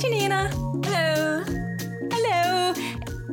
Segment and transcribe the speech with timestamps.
[0.00, 0.48] Janina.
[0.84, 1.42] Hello.
[2.10, 2.74] Hello.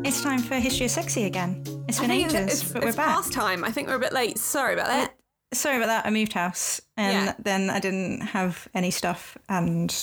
[0.04, 1.64] It's time for History of Sexy again.
[1.88, 3.08] It's been ages, it's, it's, but we're it's back.
[3.08, 3.64] past time.
[3.64, 4.38] I think we're a bit late.
[4.38, 5.10] Sorry about that.
[5.12, 6.06] Uh, sorry about that.
[6.06, 7.34] I moved house and Yeah.
[7.40, 9.94] then I didn't have any stuff and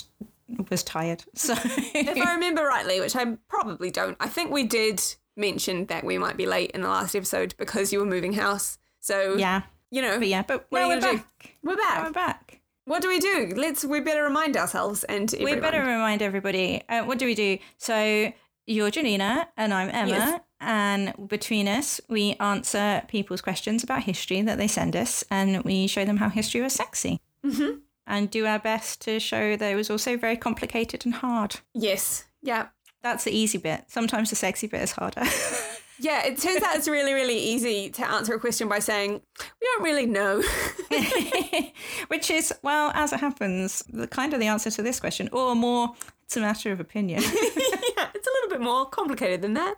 [0.71, 1.25] was tired.
[1.35, 5.03] So if I remember rightly, which I probably don't, I think we did
[5.37, 8.79] mention that we might be late in the last episode because you were moving house.
[9.01, 11.19] So yeah, you know, but yeah, but now we're gonna do?
[11.19, 11.57] back.
[11.63, 12.05] we're Now back.
[12.05, 12.44] we're back.
[12.87, 13.53] What do we do?
[13.57, 13.85] Let's.
[13.85, 15.55] We better remind ourselves and everyone.
[15.55, 16.83] We better remind everybody.
[16.89, 17.59] Uh, what do we do?
[17.79, 18.33] So
[18.67, 20.41] you're Janina and I'm Emma, Yes.
[20.61, 25.87] and between us, we answer people's questions about history that they send us, and we
[25.87, 27.79] show them how history was sexy, mm-hmm.
[28.07, 31.57] and do our best to show that it was also very complicated and hard.
[31.75, 32.25] Yes.
[32.43, 32.69] Yeah.
[33.03, 33.85] That's the easy bit.
[33.89, 35.23] Sometimes the sexy bit is harder.
[35.99, 36.25] Yeah.
[36.27, 39.85] It turns out it's really, really easy to answer a question by saying we don't
[39.85, 40.43] really know.
[42.09, 45.55] Which is, well, as it happens, the kind of the answer to this question, or
[45.55, 47.23] more, it's a matter of opinion.
[47.23, 49.77] yeah, it's a little bit more complicated than that.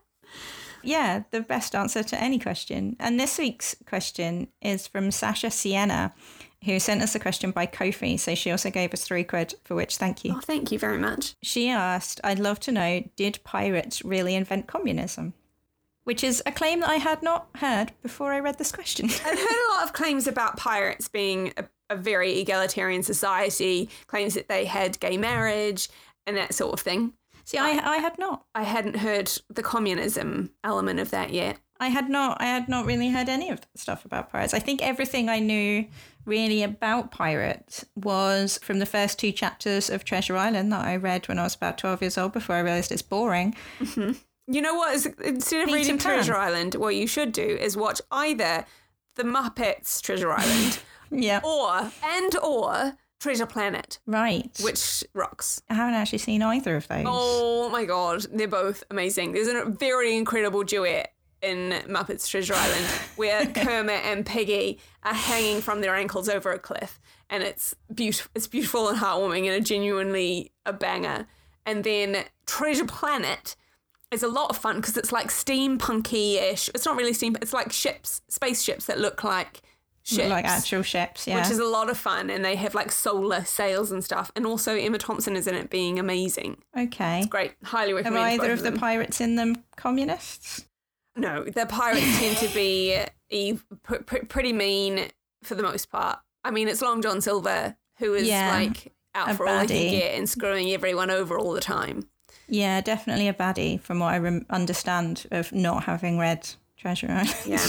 [0.83, 2.97] yeah, the best answer to any question.
[2.98, 6.14] And this week's question is from Sasha Sienna,
[6.64, 8.17] who sent us a question by Ko-fi.
[8.17, 10.34] So she also gave us three quid, for which thank you.
[10.36, 11.34] Oh, thank you very much.
[11.42, 15.34] She asked, I'd love to know, did pirates really invent communism?
[16.06, 19.06] Which is a claim that I had not heard before I read this question.
[19.24, 24.34] I've heard a lot of claims about pirates being a, a very egalitarian society, claims
[24.34, 25.88] that they had gay marriage
[26.27, 27.12] and that sort of thing.
[27.44, 28.44] See, I, I had not.
[28.54, 31.58] I hadn't heard the communism element of that yet.
[31.78, 34.54] I had not I had not really heard any of that stuff about pirates.
[34.54, 35.86] I think everything I knew
[36.24, 41.28] really about pirates was from the first two chapters of Treasure Island that I read
[41.28, 43.54] when I was about 12 years old before I realized it's boring.
[43.78, 44.12] Mm-hmm.
[44.48, 44.95] You know what?
[44.95, 46.14] instead of Peter reading Pan.
[46.14, 48.64] Treasure Island, what you should do is watch either
[49.17, 50.79] The Muppets Treasure Island
[51.11, 51.40] Yeah.
[51.45, 54.51] or and or Treasure Planet, Right.
[54.62, 55.62] which rocks.
[55.70, 57.05] I haven't actually seen either of those.
[57.08, 59.33] Oh my god, they're both amazing.
[59.33, 62.84] There's a very incredible duet in Muppets Treasure Island
[63.17, 68.30] where Kermit and Piggy are hanging from their ankles over a cliff, and it's beautiful.
[68.34, 71.27] It's beautiful and heartwarming, and a genuinely a banger.
[71.64, 73.57] And then Treasure Planet
[74.12, 76.68] is a lot of fun because it's like steampunky-ish.
[76.74, 77.36] It's not really steam.
[77.42, 79.62] It's like ships, spaceships that look like
[80.02, 81.40] ships Like actual ships, yeah.
[81.40, 84.46] which is a lot of fun and they have like solar sails and stuff and
[84.46, 87.27] also emma thompson is in it being amazing okay.
[87.28, 88.24] great highly recommend.
[88.24, 90.64] Are either of the pirates in them communists?
[91.16, 92.96] no the pirates tend to be
[93.33, 95.08] ev- pr- pr- pretty mean
[95.42, 99.34] for the most part i mean it's long john silver who is Yeah, like out
[99.34, 102.08] for all he can get and screwing everyone over all the time
[102.48, 107.34] Yeah, definitely a baddie from what I rem- understand of not having read Treasure Island.
[107.46, 107.68] Yeah.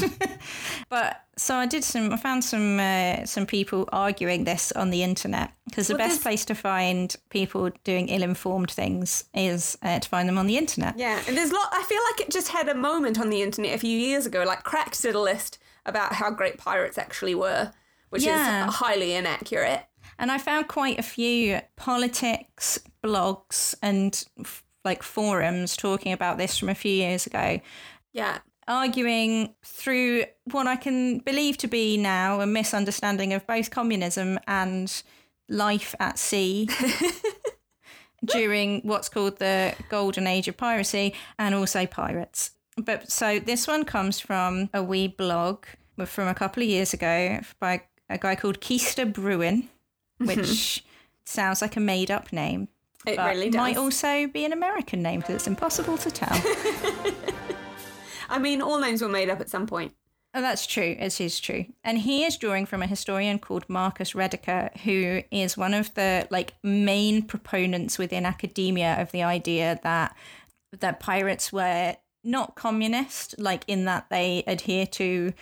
[0.90, 2.12] but so I did some.
[2.14, 6.22] I found some uh, some people arguing this on the internet because the Well, best
[6.22, 10.98] place to find people doing ill-informed things is uh, to find them on the internet.
[10.98, 13.42] yeah and there's a lot i feel like it just had a moment on the
[13.42, 17.36] internet a few years ago like cracked did a list about how great pirates actually
[17.36, 17.72] were
[18.10, 18.68] which Yeah.
[18.68, 19.84] is highly inaccurate
[20.20, 26.58] And I found quite a few politics blogs and f- like forums talking about this
[26.58, 27.60] from a few years ago.
[28.14, 34.40] yeah arguing through what I can believe to be now a misunderstanding of both communism
[34.46, 34.92] and
[35.48, 36.70] life at sea
[38.26, 42.52] during what's called the golden age of piracy and also pirates.
[42.78, 45.66] But so this one comes from a wee blog
[46.06, 49.70] from a couple of years ago by a guy called Keister Bruin,
[50.22, 50.28] mm-hmm.
[50.28, 50.86] which
[51.26, 52.68] sounds like a made up name.
[53.08, 56.30] It But really does might also be an American name because it's impossible to tell.
[58.30, 59.94] I mean, all names were made up at some point.
[60.34, 60.96] Oh, that's true.
[61.00, 61.66] It is true.
[61.84, 66.28] And he is drawing from a historian called Marcus Rediker, who is one of the
[66.30, 70.16] like main proponents within academia of the idea that
[70.80, 75.34] that pirates were not communist, like in that they adhere to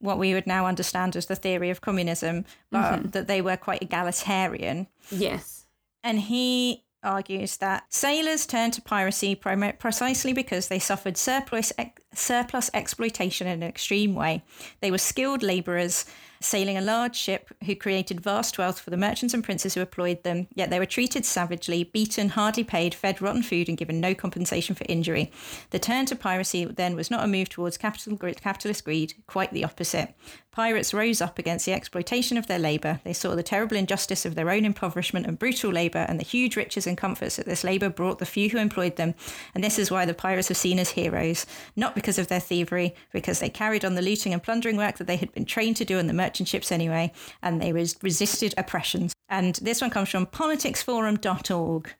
[0.00, 3.08] what we would now understand as the theory of communism, but mm-hmm.
[3.10, 4.88] that they were quite egalitarian.
[5.10, 5.66] Yes.
[6.02, 12.70] And he argues that sailors turned to piracy precisely because they suffered surplus, ex- surplus
[12.74, 14.42] exploitation in an extreme way.
[14.80, 16.04] They were skilled labourers
[16.44, 20.22] sailing a large ship who created vast wealth for the merchants and princes who employed
[20.24, 24.14] them, yet they were treated savagely, beaten, hardly paid, fed rotten food, and given no
[24.14, 25.30] compensation for injury.
[25.70, 29.64] The turn to piracy then was not a move towards capital, capitalist greed, quite the
[29.64, 30.14] opposite.
[30.50, 33.00] Pirates rose up against the exploitation of their labour.
[33.04, 36.56] They saw the terrible injustice of their own impoverishment and brutal labour, and the huge
[36.56, 39.14] riches and comforts that this labour brought the few who employed them.
[39.54, 42.94] And this is why the pirates are seen as heroes, not because of their thievery,
[43.12, 45.86] because they carried on the looting and plundering work that they had been trained to
[45.86, 47.12] do on the merchant ships anyway,
[47.42, 49.12] and they res- resisted oppressions.
[49.28, 51.94] And this one comes from politicsforum.org.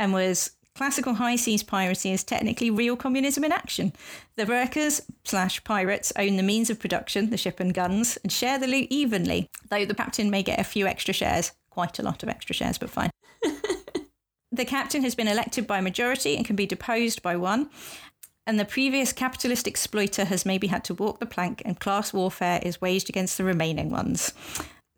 [0.00, 3.92] and was classical high seas piracy is technically real communism in action.
[4.36, 8.60] The workers slash pirates own the means of production, the ship and guns, and share
[8.60, 11.50] the loot evenly, though the captain may get a few extra shares.
[11.70, 13.10] Quite a lot of extra shares, but fine.
[14.52, 17.70] the captain has been elected by majority and can be deposed by one.
[18.48, 22.60] And the previous capitalist exploiter has maybe had to walk the plank, and class warfare
[22.62, 24.32] is waged against the remaining ones.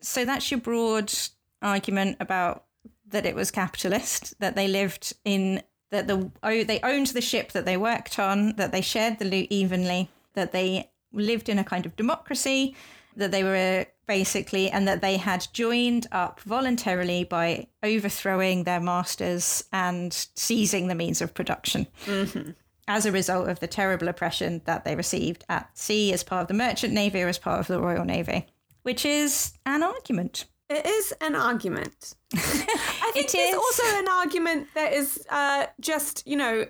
[0.00, 1.12] So that's your broad
[1.61, 2.67] argument about
[3.08, 7.50] that it was capitalist, that they lived in that the oh, they owned the ship
[7.50, 11.64] that they worked on, that they shared the loot evenly, that they lived in a
[11.64, 12.76] kind of democracy,
[13.17, 19.64] that they were basically, and that they had joined up voluntarily by overthrowing their masters
[19.73, 21.88] and seizing the means of production.
[22.06, 22.52] Mm-hmm.
[22.90, 26.48] As a result of the terrible oppression that they received at sea as part of
[26.48, 28.46] the merchant navy or as part of the Royal Navy,
[28.82, 30.46] which is an argument.
[30.69, 32.14] It is an argument.
[32.34, 33.54] I think It is.
[33.54, 36.66] also an argument that is uh, just, you know,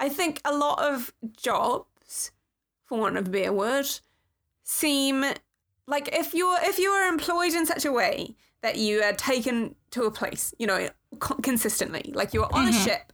[0.00, 2.32] I think a lot of jobs,
[2.84, 3.86] for want of a better word,
[4.64, 5.24] seem
[5.86, 9.76] like if you're if you are employed in such a way that you are taken
[9.92, 10.88] to a place, you know,
[11.20, 13.12] co- consistently, like you're on a ship,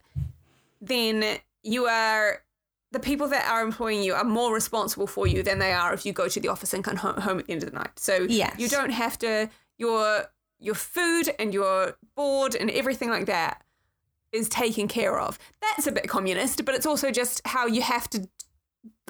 [0.81, 1.39] then
[1.73, 2.43] you are
[2.93, 6.07] the people that are employing you are more responsible for you than they are if
[6.07, 7.99] you go to the office and come home at the end of the night.
[7.99, 8.55] So Yes.
[8.59, 10.25] you don't have to your
[10.59, 13.63] your food and your board and everything like that
[14.33, 15.39] is taken care of.
[15.61, 18.29] That's a bit communist, but it's also just how you have to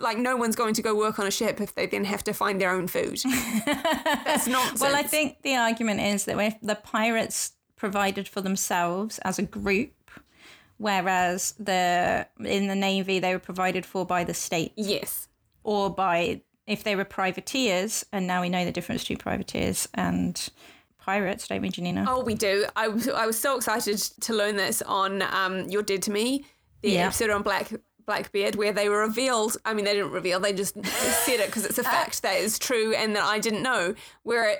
[0.01, 2.33] like no one's going to go work on a ship if they then have to
[2.33, 3.21] find their own food.
[3.67, 4.81] That's nonsense.
[4.81, 9.43] Well, I think the argument is that if the pirates provided for themselves as a
[9.43, 9.93] group,
[10.79, 15.29] whereas the in the navy they were provided for by the state yes.
[15.63, 20.51] or by if they were privateers, and now we know the difference between privateers and
[20.99, 22.05] pirates, don't we, Janina?
[22.07, 22.67] Oh, we do.
[22.77, 26.45] I was I was so excited to learn this on um, You're Dead to Me,
[26.83, 27.07] the Yeah.
[27.07, 27.73] episode on Black
[28.05, 29.57] Blackbeard, where they were revealed.
[29.65, 32.59] I mean, they didn't reveal; they just said it because it's a fact that is
[32.59, 33.95] true and that I didn't know.
[34.23, 34.59] Where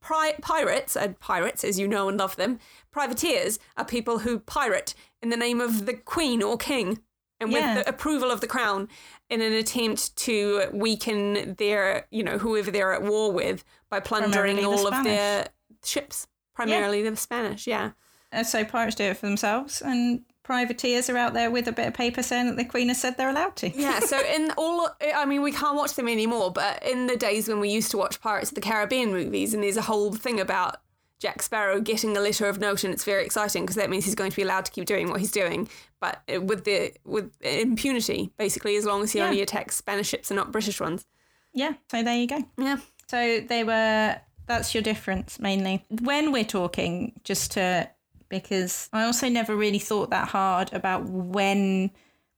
[0.00, 4.94] pri- pirates, uh, pirates, as you know and love them, privateers are people who pirate
[5.22, 7.00] in the name of the queen or king
[7.40, 8.88] and with the approval of the crown
[9.30, 14.56] in an attempt to weaken their, you know, whoever they're at war with by plundering
[14.56, 15.04] Primarily the all of Spanish.
[15.04, 15.48] their
[15.84, 16.26] ships.
[16.54, 17.92] Primarily the Spanish, yeah.
[18.32, 21.86] Uh, so pirates do it for themselves, and privateers are out there with a bit
[21.86, 23.70] of paper saying that the queen has said they're allowed to.
[23.70, 27.48] Yeah, so in all, I mean, we can't watch them anymore, but in the days
[27.48, 30.40] when we used to watch Pirates of the Caribbean movies, and there's a whole thing
[30.40, 30.78] about
[31.20, 34.14] Jack Sparrow getting a letter of note, and it's very exciting because that means he's
[34.14, 35.68] going to be allowed to keep doing what he's doing,
[36.00, 39.26] but uh, with the with impunity, basically, as long as he Yeah.
[39.26, 41.06] only attacks Spanish ships and not British ones.
[41.52, 42.44] Yeah, so there you go.
[42.56, 42.78] Yeah.
[43.08, 44.20] So they were.
[44.46, 45.84] That's your difference mainly.
[46.02, 47.90] When we're talking, just to
[48.28, 51.90] because I also never really thought that hard about when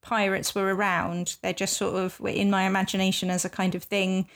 [0.02, 1.36] pirates were around.
[1.42, 4.28] They're just sort of in my imagination as a kind of thing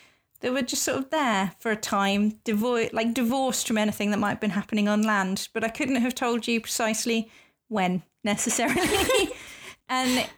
[0.45, 4.19] that were just sort of there for a time, devoid, like divorced from anything that
[4.19, 5.49] might have been happening on land.
[5.55, 7.31] But I couldn't have told you precisely
[7.69, 9.31] when necessarily.
[9.89, 10.29] and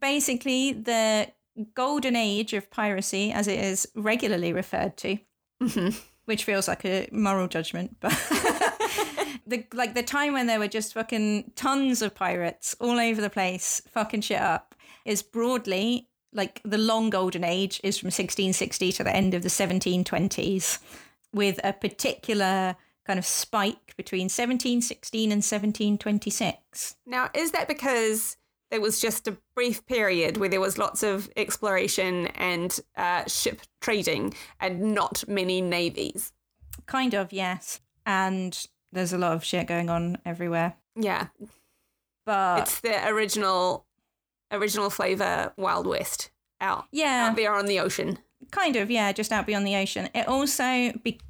[0.00, 1.32] basically, the
[1.74, 5.18] golden age of piracy, as it is regularly referred to,
[5.60, 5.98] mm-hmm.
[6.26, 8.12] which feels like a moral judgment, but
[9.48, 13.30] the like the time when there were just fucking tons of pirates all over the
[13.30, 19.04] place, fucking shit up, is broadly like the long golden age is from 1660 to
[19.04, 20.78] the end of the 1720s,
[21.32, 22.76] with a particular
[23.06, 26.96] kind of spike between 1716 and 1726.
[27.06, 28.36] Now, is that because
[28.70, 33.60] there was just a brief period where there was lots of exploration and uh, ship
[33.80, 36.32] trading and not many navies?
[36.86, 37.80] Kind of, yes.
[38.06, 40.74] And there's a lot of shit going on everywhere.
[40.96, 41.26] Yeah,
[42.24, 43.84] But it's the original
[44.54, 46.30] original flavor Wild West
[46.60, 48.18] out yeah, out there on the ocean.
[48.50, 50.08] kind of, yeah, just out beyond the ocean.
[50.14, 51.20] It also be-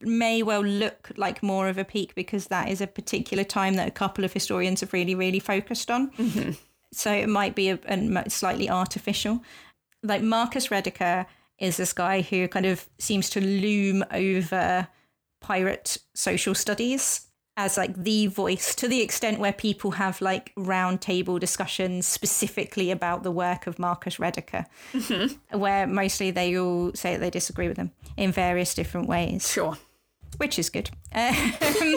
[0.00, 3.88] may well look like more of a peak because that is a particular time that
[3.88, 6.10] a couple of historians have really, really focused on.
[6.12, 6.52] Mm-hmm.
[6.92, 9.42] So it might be a, a slightly artificial.
[10.02, 11.26] Like Marcus Rediker
[11.58, 14.88] is this guy who kind of seems to loom over
[15.40, 21.38] pirate social studies as like the voice to the extent where people have like roundtable
[21.38, 24.64] discussions specifically about the work of Marcus Rediker,
[25.50, 29.76] where mostly they all say that they disagree with him in various different ways Sure.
[30.38, 30.90] which is good.
[31.14, 31.96] Um,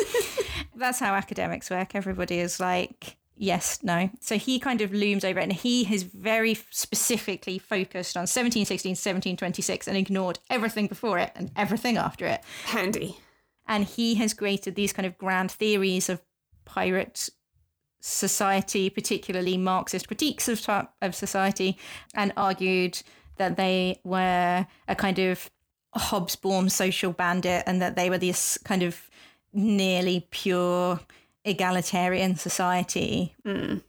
[0.76, 1.96] that's how academics work.
[1.96, 4.10] Everybody is like, yes, no.
[4.20, 8.90] So he kind of looms over it, and he has very specifically focused on 1716,
[8.92, 12.42] 1726, and ignored everything before it and everything after it.
[12.66, 13.18] Handy.
[13.68, 16.22] And he has created these kind of grand theories of
[16.66, 17.30] pirate
[18.00, 21.78] society, particularly Marxist critiques of, of society,
[22.14, 23.02] and argued
[23.38, 25.50] that they were a kind of
[25.96, 29.10] Hobsbawm social bandit and that they were this kind of
[29.54, 31.00] nearly pure
[31.44, 33.36] egalitarian society.
[33.46, 33.82] Mm.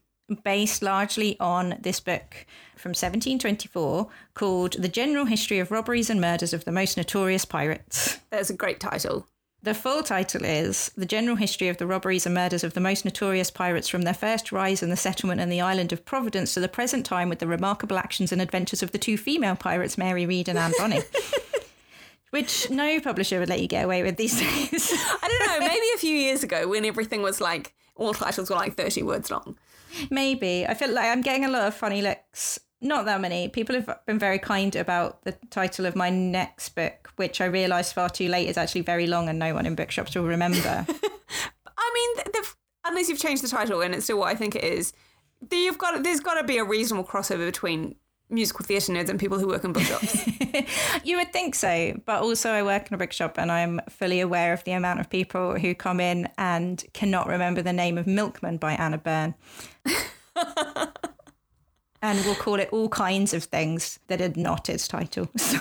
[0.42, 6.52] Based largely on this book from 1724 called The General History of Robberies and Murders
[6.52, 8.18] of the Most Notorious Pirates.
[8.30, 9.28] That's a great title.
[9.63, 13.05] The full title is The General History of the Robberies and Murders of the Most
[13.05, 16.61] Notorious Pirates from their first rise in the settlement in the island of Providence to
[16.61, 20.25] the present time with the remarkable actions and adventures of the two female pirates, Mary
[20.27, 21.01] Read and Anne Bonny.
[22.31, 24.93] Which no publisher would let you get away with these days.
[24.93, 28.57] I don't know, maybe a few years ago when everything was like, all titles were
[28.57, 29.57] like 30 words long.
[30.11, 30.67] Maybe.
[30.67, 33.49] I feel like I'm getting a lot of funny looks not that many.
[33.49, 37.95] People have been very kind about the title of my next book, which I realised
[37.95, 40.87] far too late is actually very long and no one in bookshops will remember.
[41.78, 42.42] I mean,
[42.85, 44.92] unless you've changed the title and it's still what I think it is,
[45.50, 47.97] you've got there's got to be a reasonable crossover between
[48.28, 50.26] musical theatre nerds and people who work in bookshops.
[51.04, 54.52] you would think so, but also I work in a bookshop and I'm fully aware
[54.52, 58.56] of the amount of people who come in and cannot remember the name of Milkman
[58.56, 59.35] by Anna Byrne.
[62.07, 65.29] and we'll call it all kinds of things that are not its title.
[65.37, 65.59] So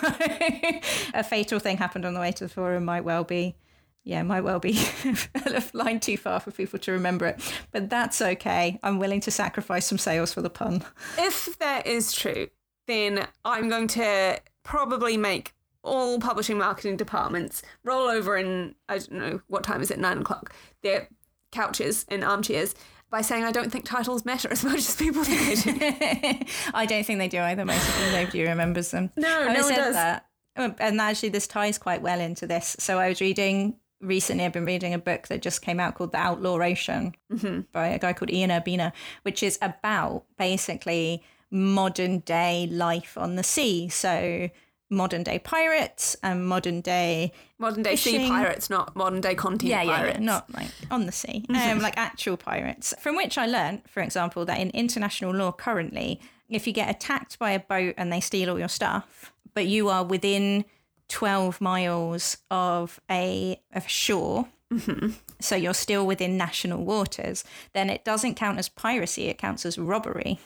[1.14, 3.56] a fatal thing happened on the way to the forum might well be,
[4.04, 4.80] yeah, might well be
[5.46, 7.42] a line too far for people to remember it.
[7.72, 8.80] But that's okay.
[8.84, 10.84] I'm willing to sacrifice some sales for the pun.
[11.18, 12.48] If that is true,
[12.88, 19.12] then I'm going to probably make all publishing marketing departments roll over in, I don't
[19.14, 21.10] know, what time is it, nine o'clock, their
[21.52, 22.76] couches and armchairs
[23.10, 26.46] by saying I don't think titles matter as much as people think they do.
[26.74, 27.66] I don't think they do either.
[27.66, 29.12] Most of them, nobody remembers them.
[29.16, 29.94] No, no one does.
[29.94, 30.26] That.
[30.58, 32.76] Oh, and actually, this ties quite well into this.
[32.80, 34.46] So I was reading recently.
[34.46, 37.62] I've been reading a book that just came out called The Outlaw Ocean mm-hmm.
[37.72, 38.94] by a guy called Ian Urbina,
[39.24, 43.90] which is about basically modern day life on the sea.
[43.90, 44.50] So
[44.90, 48.22] modern day pirates and modern day modern day fishing.
[48.22, 50.20] sea pirates, not modern day continent yeah, yeah, pirates.
[50.20, 52.94] Yeah, not like on the sea, um, like actual pirates.
[53.00, 57.40] From which I learned, for example, that in international law currently, if you get attacked
[57.40, 60.66] by a boat and they steal all your stuff, but you are within
[61.08, 64.48] twelve miles of a of shore.
[64.72, 65.12] Mm-hmm.
[65.42, 69.78] So you're still within national waters, then it doesn't count as piracy, it counts as
[69.78, 70.40] robbery.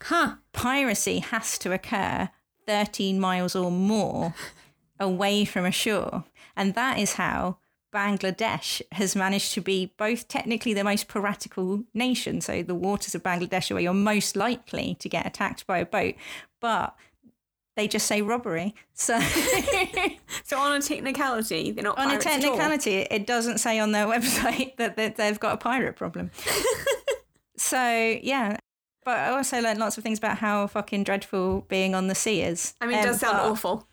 [0.00, 0.36] Huh.
[0.52, 2.30] Piracy has to occur
[2.66, 4.34] 13 miles or more
[4.98, 6.24] away from a shore.
[6.56, 7.58] And that is how
[7.94, 13.22] Bangladesh has managed to be both technically the most piratical nation, so the waters of
[13.22, 16.14] Bangladesh are where you're most likely to get attacked by a boat,
[16.60, 16.96] but
[17.76, 18.74] they just say robbery.
[18.94, 19.20] So,
[20.44, 23.06] so on a technicality, they're not on a technicality.
[23.10, 26.30] It doesn't say on their website that, that they've got a pirate problem.
[27.56, 28.56] so yeah,
[29.04, 32.42] but I also learned lots of things about how fucking dreadful being on the sea
[32.42, 32.74] is.
[32.80, 33.86] I mean, it um, does sound awful.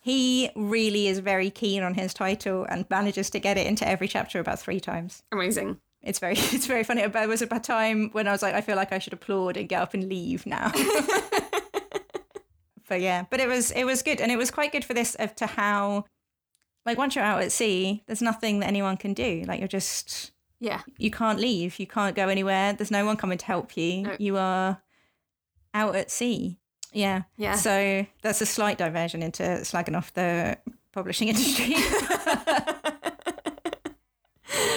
[0.00, 4.08] He really is very keen on his title and manages to get it into every
[4.08, 5.22] chapter about three times.
[5.32, 5.78] Amazing.
[6.02, 7.02] It's very, it's very funny.
[7.02, 9.56] But there was a time when I was like, I feel like I should applaud
[9.56, 10.72] and get up and leave now.
[12.88, 15.14] but yeah, but it was, it was good, and it was quite good for this
[15.14, 16.04] of to how,
[16.84, 19.44] like, once you're out at sea, there's nothing that anyone can do.
[19.46, 20.33] Like, you're just
[20.64, 20.80] yeah.
[20.96, 21.78] You can't leave.
[21.78, 22.72] You can't go anywhere.
[22.72, 24.02] There's no one coming to help you.
[24.02, 24.16] No.
[24.18, 24.80] You are
[25.74, 26.58] out at sea.
[26.92, 27.24] Yeah.
[27.36, 27.56] Yeah.
[27.56, 30.56] So that's a slight diversion into slagging off the
[30.92, 31.74] publishing industry.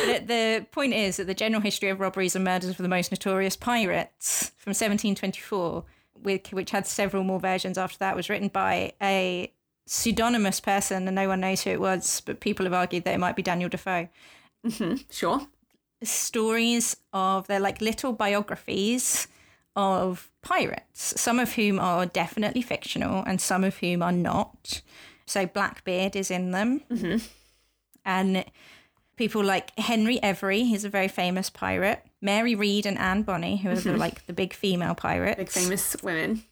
[0.06, 3.10] but the point is that the general history of robberies and murders of the most
[3.10, 5.86] notorious pirates from 1724,
[6.22, 9.54] which had several more versions after that, was written by a
[9.86, 13.20] pseudonymous person, and no one knows who it was, but people have argued that it
[13.20, 14.10] might be Daniel Defoe.
[14.66, 14.96] Mm-hmm.
[15.10, 15.48] Sure
[16.04, 19.28] stories of they're like little biographies
[19.76, 24.82] of pirates, some of whom are definitely fictional and some of whom are not.
[25.26, 26.82] So Blackbeard is in them.
[26.92, 27.18] Mm-hmm.
[28.06, 28.46] And
[29.18, 32.04] people like Henry Every, he's a very famous pirate.
[32.22, 33.92] Mary Read and Anne Bonny, who are mm-hmm.
[33.92, 35.38] the, like the big female pirates.
[35.38, 36.44] Big famous women.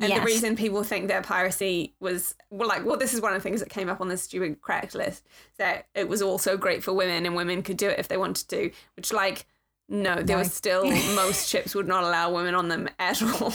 [0.00, 0.18] And yes.
[0.18, 3.48] the reason people think that piracy was well, like, well, this is one of the
[3.48, 5.24] things that came up on the stupid crack list
[5.58, 8.48] that it was also great for women and women could do it if they wanted
[8.48, 8.70] to.
[8.96, 9.46] Which, like,
[9.88, 10.38] no, there no.
[10.38, 10.84] was still
[11.14, 13.52] most ships would not allow women on them at all.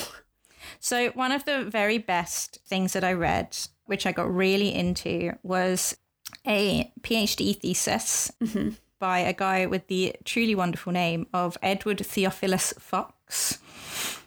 [0.80, 5.34] So one of the very best things that I read, which I got really into,
[5.44, 5.98] was
[6.46, 8.70] a PhD thesis mm-hmm.
[8.98, 13.60] by a guy with the truly wonderful name of Edward Theophilus Fox.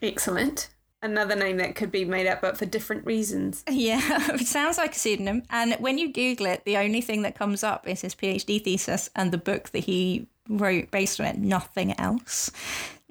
[0.02, 0.68] Excellent
[1.02, 3.64] another name that could be made up, but for different reasons.
[3.70, 4.00] Yeah,
[4.34, 5.42] it sounds like a pseudonym.
[5.50, 9.10] And when you Google it, the only thing that comes up is his PhD thesis
[9.16, 12.50] and the book that he wrote based on it, nothing else.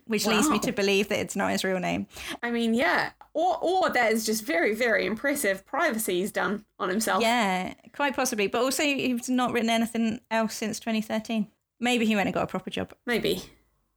[0.05, 2.05] which leads me to believe that it's not his real name.
[2.43, 3.11] I mean, yeah.
[3.33, 7.21] Or or there's just very, very impressive privacy he's done on himself.
[7.21, 8.47] Yeah, quite possibly.
[8.47, 11.47] But also, he's not written anything else since 2013.
[11.79, 12.93] Maybe he went and got a proper job.
[13.05, 13.41] Maybe.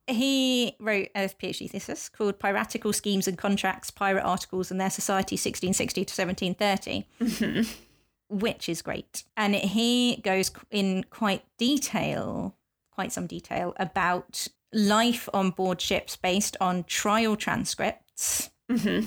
[0.06, 5.34] He wrote a PhD thesis called Piratical Schemes and Contracts, Pirate Articles and Their Society
[5.34, 8.36] 1660 to 1730, mm-hmm.
[8.36, 9.24] which is great.
[9.36, 12.54] And he goes in quite detail,
[12.90, 19.06] quite some detail, about life on board ships based on trial transcripts mm-hmm.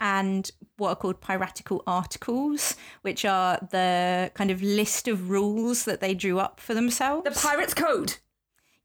[0.00, 6.00] and what are called piratical articles, which are the kind of list of rules that
[6.00, 7.24] they drew up for themselves.
[7.24, 8.18] The Pirates Code.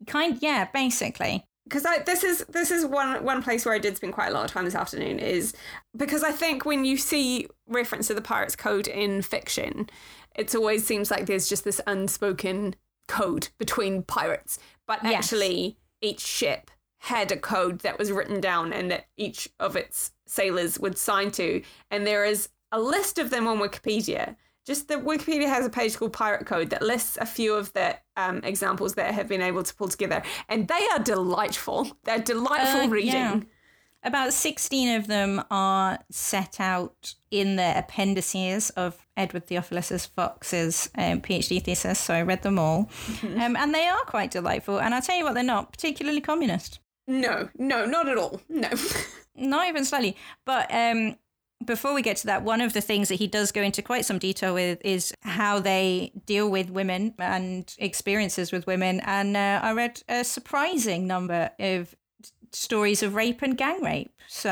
[0.08, 1.46] Kind, yeah, basically.
[1.66, 4.34] because I this is this is one one place where I did spend quite a
[4.34, 5.54] lot of time this afternoon is
[5.96, 9.90] because I think when you see reference to the Pirates Code in fiction,
[10.36, 12.76] it always seems like there's just this unspoken
[13.08, 15.14] code between pirates, but Yes.
[15.26, 16.70] actually each ship
[17.00, 21.32] had a code that was written down and that each of its sailors would sign
[21.32, 24.36] to, and there is a list of them on Wikipedia.
[24.66, 27.98] Just the Wikipedia has a page called Pirate Code that lists a few of the
[28.16, 31.92] um, examples that have been able to pull together, and they are delightful.
[32.06, 33.12] They're delightful Uh, reading.
[33.12, 33.40] yeah.
[34.06, 41.22] About 16 of them are set out in the appendices of Edward Theophilus Fox's um,
[41.22, 42.90] PhD thesis, so I read them all.
[43.24, 44.80] Um, and they are quite delightful.
[44.82, 46.80] And I'll tell you what, they're not particularly communist.
[47.08, 48.42] No, no, not at all.
[48.50, 48.70] No.
[49.36, 50.16] Not even slightly.
[50.46, 51.16] But um,
[51.66, 54.06] before we get to that, one of the things that he does go into quite
[54.06, 59.00] some detail with is how they deal with women and experiences with women.
[59.02, 61.96] And uh, I read a surprising number of
[62.52, 64.12] stories of rape and gang rape.
[64.28, 64.50] So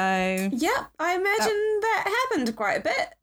[0.52, 3.14] yeah, I imagine that happened quite a bit.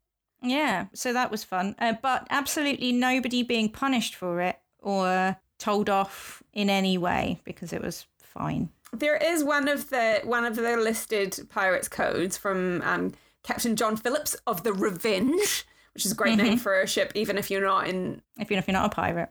[0.41, 1.75] yeah, so that was fun.
[1.79, 7.73] Uh, but absolutely nobody being punished for it or told off in any way because
[7.73, 8.69] it was fine.
[8.91, 13.95] There is one of the one of the listed pirates codes from um, Captain John
[13.97, 17.65] Phillips of the Revenge, which is a great name for a ship, even if you're
[17.65, 19.29] not in If you're, if you're not a pirate.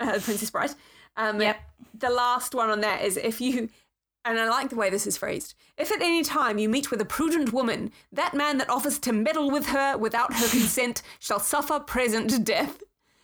[0.00, 0.70] uh, Princess Bride.
[1.16, 1.60] Um, Yep.
[1.98, 3.68] The last one on that is if you,
[4.24, 5.54] and I like the way this is phrased.
[5.76, 9.12] If at any time you meet with a prudent woman, that man that offers to
[9.12, 12.82] meddle with her without her consent shall suffer present death.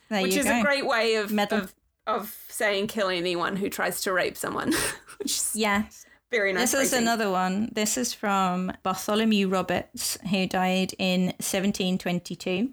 [0.09, 0.59] There which is go.
[0.59, 1.73] a great way of, of
[2.05, 4.71] of saying kill anyone who tries to rape someone,
[5.17, 6.05] which is Yes.
[6.31, 6.71] Very nice.
[6.71, 7.69] This is another one.
[7.71, 12.69] This is from Bartholomew Roberts, who died in 1722.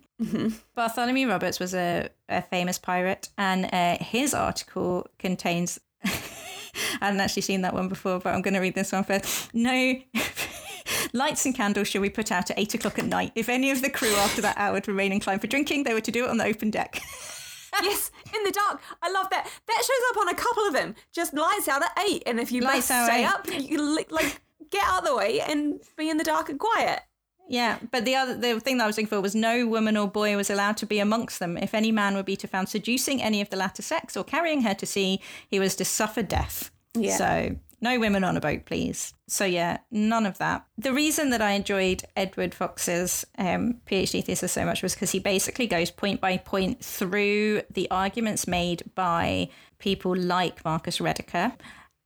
[0.74, 5.78] Bartholomew Roberts was a, a famous pirate, and uh, his article contains.
[6.04, 9.54] I hadn't actually seen that one before, but I'm going to read this one first.
[9.54, 9.94] No.
[11.12, 13.32] Lights and candles shall be put out at eight o'clock at night.
[13.36, 16.00] If any of the crew after that hour would remain inclined for drinking, they were
[16.00, 17.00] to do it on the open deck.
[17.82, 18.80] yes, in the dark.
[19.02, 19.44] I love that.
[19.66, 20.94] That shows up on a couple of them.
[21.12, 23.26] Just lights out at eight, and if you Lights must stay eight.
[23.26, 27.00] up, you like get out of the way and be in the dark and quiet.
[27.48, 30.08] Yeah, but the other the thing that I was looking for was no woman or
[30.08, 31.58] boy was allowed to be amongst them.
[31.58, 34.62] If any man would be to found seducing any of the latter sex or carrying
[34.62, 36.70] her to sea, he was to suffer death.
[36.94, 37.16] Yeah.
[37.16, 39.14] So no women on a boat, please.
[39.28, 40.66] So yeah, none of that.
[40.78, 45.18] The reason that I enjoyed Edward Fox's um, PhD thesis so much was because he
[45.18, 51.52] basically goes point by point through the arguments made by people like Marcus Rediker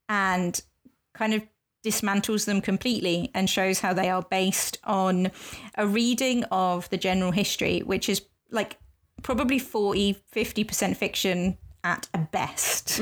[0.09, 0.61] and
[1.15, 1.43] kind of
[1.85, 5.31] dismantles them completely and shows how they are based on
[5.77, 8.77] a reading of the general history, which is like
[9.23, 13.01] probably 40, 50% fiction at best.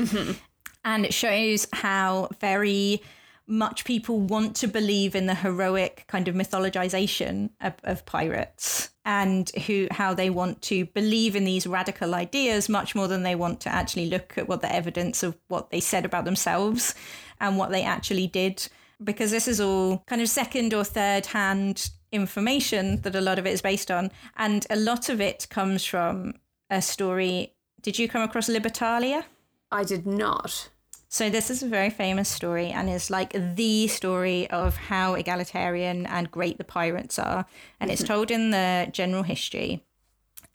[0.87, 3.01] And it shows how very
[3.45, 9.49] much people want to believe in the heroic kind of mythologization of, of pirates and
[9.67, 13.59] who how they want to believe in these radical ideas much more than they want
[13.59, 16.95] to actually look at what the evidence of what they said about themselves
[17.41, 18.65] and what they actually did.
[19.03, 23.45] Because this is all kind of second or third hand information that a lot of
[23.45, 24.09] it is based on.
[24.37, 26.35] And a lot of it comes from
[26.69, 27.55] a story.
[27.81, 29.25] Did you come across libertalia?
[29.69, 30.69] I did not.
[31.09, 36.05] So this is a very famous story and is like the story of how egalitarian
[36.05, 37.45] and great the pirates are.
[37.79, 39.83] And it's told in the general history.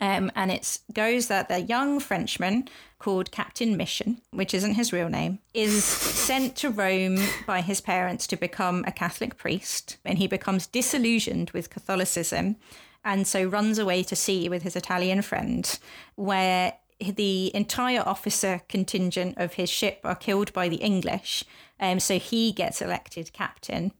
[0.00, 5.08] Um, and it goes that the young Frenchman called Captain Mission, which isn't his real
[5.08, 9.98] name, is sent to Rome by his parents to become a Catholic priest.
[10.04, 12.56] And he becomes disillusioned with Catholicism
[13.04, 15.78] and so runs away to sea with his Italian friend,
[16.14, 16.74] where
[17.10, 21.44] the entire officer contingent of his ship are killed by the English.
[21.80, 23.92] Um, so he gets elected captain.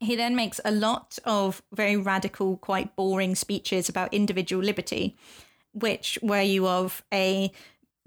[0.00, 5.16] He then makes a lot of very radical, quite boring speeches about individual liberty,
[5.72, 7.52] which were you of a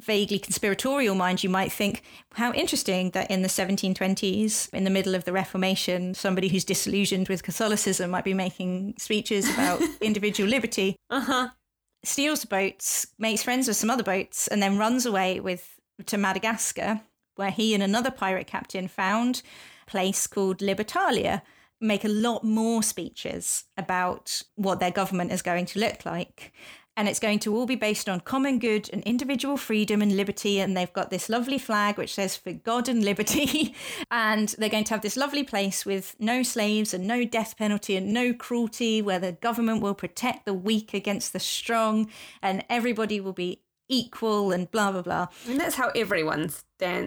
[0.02, 2.04] vaguely conspiratorial mind, you might think,
[2.34, 7.30] how interesting that in the 1720s, in the middle of the Reformation, somebody who's disillusioned
[7.30, 10.96] with Catholicism might be making speeches about individual liberty.
[11.10, 11.50] Uh-huh.
[12.04, 17.02] Steals boats, makes friends with some other boats, and then runs away with to Madagascar,
[17.36, 19.42] where he and another pirate captain found
[19.88, 21.42] a place called Libertalia,
[21.80, 26.54] make a lot more speeches about what their government is going to look like
[26.96, 30.60] and it's going to all be based on common good and individual freedom and liberty.
[30.60, 33.76] And they've got this lovely flag which says for God and liberty.
[34.12, 37.96] and they're going to have this lovely place with no slaves and no death penalty
[37.96, 42.10] and no cruelty, where the government will protect the weak against the strong
[42.42, 45.28] and everybody will be equal and blah blah blah.
[45.48, 46.52] And that's how everyone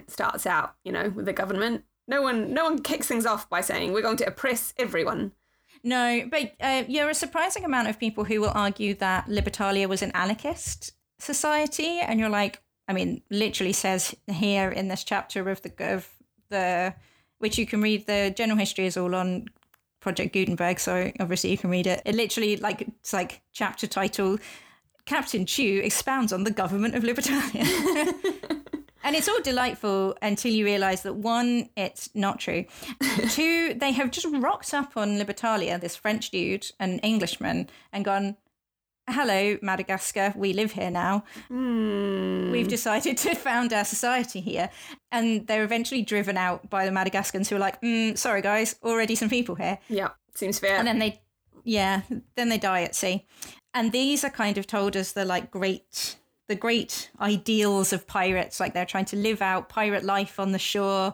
[0.07, 1.83] starts out, you know, with the government.
[2.07, 5.33] No one, no one kicks things off by saying we're going to oppress everyone.
[5.83, 10.01] No, but uh, you're a surprising amount of people who will argue that Libertalia was
[10.01, 15.61] an anarchist society, and you're like, I mean, literally says here in this chapter of
[15.61, 16.09] the of
[16.49, 16.93] the
[17.39, 18.07] which you can read.
[18.07, 19.47] The general history is all on
[19.99, 22.01] Project Gutenberg, so obviously you can read it.
[22.05, 24.37] It literally like it's like chapter title.
[25.05, 28.13] Captain Tew expounds on the government of Libertalia.
[29.07, 32.65] And it's all delightful until you realise that one, it's not true.
[33.29, 38.35] Two, they have just rocked up on Libertalia, this French dude, an Englishman, and gone,
[39.09, 41.23] Hello, Madagascar, we live here now.
[41.49, 42.51] Mm.
[42.51, 44.69] We've decided to found our society here.
[45.09, 49.15] And they're eventually driven out by the Madagascans who are like, mm, sorry, guys, already
[49.15, 49.79] some people here.
[49.87, 50.75] Yeah, seems fair.
[50.75, 51.21] And then they,
[51.63, 52.01] yeah,
[52.35, 53.25] then they die at sea.
[53.73, 56.17] And these are kind of told as the like great
[56.47, 60.59] the great ideals of pirates, like they're trying to live out pirate life on the
[60.59, 61.13] shore.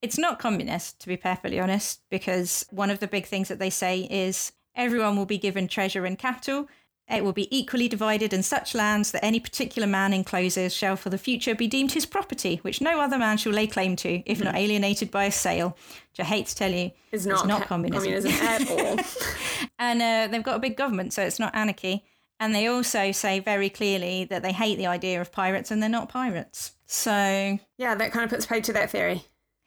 [0.00, 3.70] It's not communist, to be perfectly honest, because one of the big things that they
[3.70, 6.68] say is everyone will be given treasure and cattle.
[7.08, 11.10] It will be equally divided in such lands that any particular man encloses shall for
[11.10, 14.42] the future be deemed his property, which no other man shall lay claim to, if
[14.42, 15.76] not alienated by a sale.
[16.10, 18.02] Which I hate to tell you, it's not, not ca- communism.
[18.02, 18.98] communism at all.
[19.78, 22.04] and uh, they've got a big government, so it's not anarchy.
[22.42, 25.88] And they also say very clearly that they hate the idea of pirates and they're
[25.88, 26.72] not pirates.
[26.86, 29.24] So yeah, that kind of puts paid to that theory.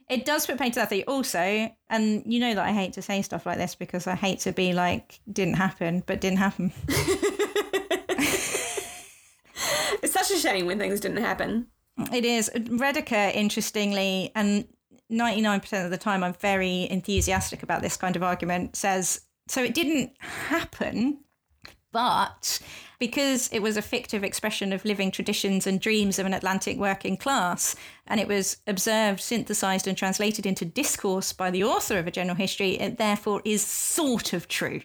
[0.10, 1.74] It does put paid to that theory also.
[1.90, 4.52] And you know that I hate to say stuff like this because I hate to
[4.52, 6.74] be like, didn't happen, but didn't happen.
[6.90, 8.12] it's
[10.12, 11.68] such a shame when things didn't happen.
[12.12, 12.52] It is.
[12.54, 14.68] Rediker, interestingly, and
[15.10, 19.74] 99% of the time I'm very enthusiastic about this kind of argument, says so it
[19.74, 21.20] didn't happen,
[21.96, 22.60] but
[23.00, 27.16] because it was a fictive expression of living traditions and dreams of an Atlantic working
[27.16, 27.74] class,
[28.06, 32.36] and it was observed, synthesized, and translated into discourse by the author of a general
[32.36, 34.82] history, it therefore is sort of true.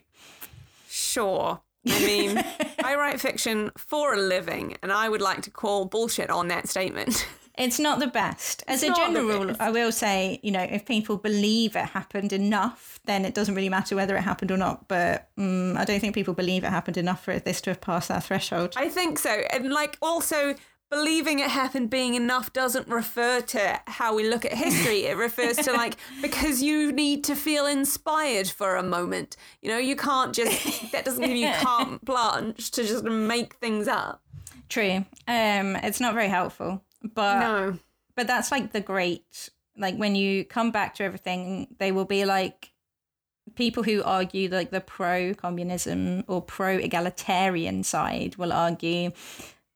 [0.88, 1.61] Sure.
[1.85, 2.44] I mean,
[2.85, 6.68] I write fiction for a living, and I would like to call bullshit on that
[6.68, 7.27] statement.
[7.61, 8.64] It's not the best.
[8.66, 9.57] As It's a general rule.
[9.61, 13.68] I will say, you know, if people believe it happened enough, then it doesn't really
[13.68, 14.88] matter whether it happened or not.
[14.88, 18.09] But um, I don't think people believe it happened enough for this to have passed
[18.09, 18.75] that threshold.
[18.77, 19.42] I think so.
[19.53, 20.55] And like also
[20.90, 25.05] believing it happened being enough doesn't refer to how we look at history.
[25.05, 29.37] It refers to like because you need to feel inspired for a moment.
[29.62, 33.87] You know, you can't just that doesn't give you carte blanche to just make things
[33.87, 34.23] up.
[34.68, 35.05] True.
[35.27, 36.83] Um, it's not very helpful.
[37.02, 37.78] But No.
[38.14, 42.24] but that's like the great like when you come back to everything, they will be
[42.24, 42.72] like
[43.54, 49.10] people who argue like the pro communism or pro egalitarian side will argue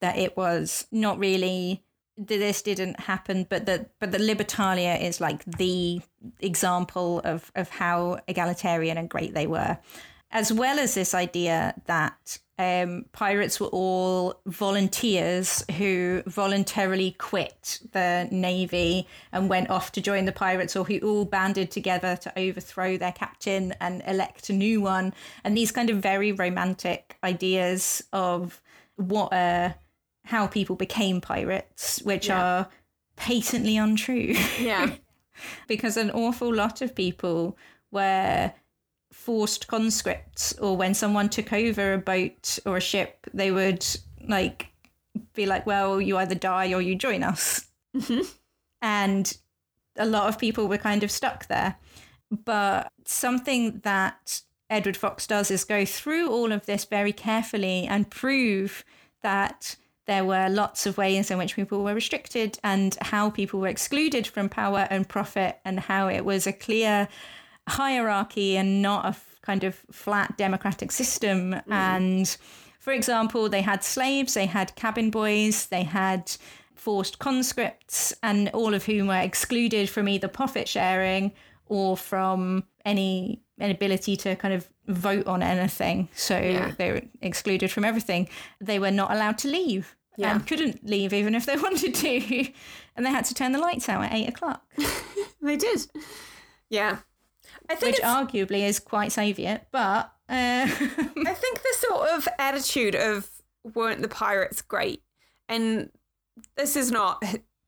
[0.00, 1.82] that it was not really
[2.16, 6.00] that this didn't happen but that but the libertalia is like the
[6.40, 9.76] example of of how egalitarian and great they were
[10.30, 18.28] as well as this idea that um, pirates were all volunteers who voluntarily quit the
[18.30, 22.96] navy and went off to join the pirates, or who all banded together to overthrow
[22.96, 25.12] their captain and elect a new one.
[25.42, 28.60] And these kind of very romantic ideas of
[28.96, 29.70] what uh,
[30.24, 32.42] how people became pirates, which Yeah.
[32.42, 32.68] are
[33.16, 34.90] patently untrue Yeah.
[35.68, 37.56] because an awful lot of people
[37.90, 38.52] were
[39.14, 43.86] forced conscripts or when someone took over a boat or a ship they would
[44.26, 44.68] like
[45.34, 47.66] be like well you either die or you join us.
[47.96, 48.22] Mm-hmm.
[48.82, 49.36] And
[49.96, 51.76] a lot of people were kind of stuck there.
[52.44, 58.10] But something that edward fox does is go through all of this very carefully and
[58.10, 58.84] prove
[59.22, 63.68] that there were lots of ways in which people were restricted and how people were
[63.68, 67.08] excluded from power and profit and how it was a clear
[67.68, 71.72] hierarchy and not a f- kind of flat democratic system mm-hmm.
[71.72, 72.36] and
[72.78, 76.30] for example they had slaves they had cabin boys they had
[76.84, 81.32] forced conscripts, and all of whom were excluded from either profit sharing
[81.64, 86.08] or from any an ability to kind of vote on anything.
[86.14, 86.72] So Yeah.
[86.76, 88.28] they were excluded from everything.
[88.60, 90.32] They were not allowed to leave Yeah.
[90.34, 92.48] and couldn't leave even if they wanted to.
[92.96, 94.62] And they had to turn the lights out at eight o'clock,
[95.40, 95.86] They did.
[96.68, 96.98] Yeah.
[97.68, 102.94] I think which arguably is quite Soviet, but uh, I think the sort of attitude
[102.94, 103.28] of
[103.74, 105.02] weren't the pirates great?
[105.48, 105.90] And
[106.56, 107.22] this is not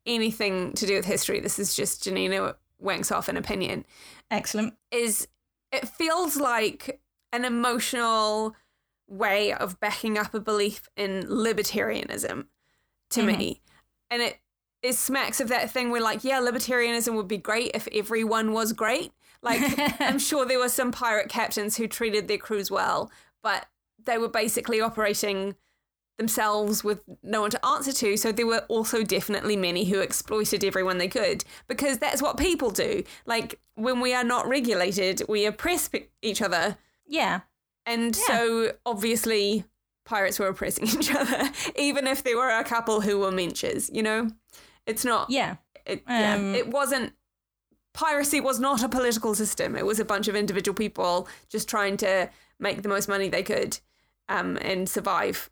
[0.05, 1.39] anything to do with history.
[1.39, 3.85] This is just Janina wanks off an opinion.
[4.29, 4.75] excellent.
[4.91, 5.27] Is
[5.71, 7.01] it feels like
[7.33, 8.55] an emotional
[9.07, 12.45] way of backing up a belief in libertarianism
[13.09, 13.61] to me.
[14.09, 14.39] And it
[14.83, 18.73] it smacks of that thing where like, yeah, libertarianism would be great if everyone was
[18.73, 19.11] great.
[19.49, 23.11] Like I'm sure there were some pirate captains who treated their crews well,
[23.43, 23.67] but
[24.03, 25.55] they were basically operating
[26.17, 28.17] themselves with no one to answer to.
[28.17, 32.71] So there were also definitely many who exploited everyone they could because that's what people
[32.71, 33.03] do.
[33.25, 35.89] Like when we are not regulated, we oppress
[36.21, 36.77] each other.
[37.05, 37.41] Yeah.
[37.85, 39.63] And so obviously
[40.05, 44.01] pirates were oppressing each other, even if there were a couple who were menschers, you
[44.01, 44.29] know?
[44.87, 45.57] It's not, Yeah.
[45.85, 47.13] it, yeah, Um, it wasn't,
[47.97, 49.75] piracy was not a political system.
[49.75, 52.29] It was a bunch of individual people just trying to
[52.59, 53.79] make the most money they could
[54.29, 55.49] um, and survive.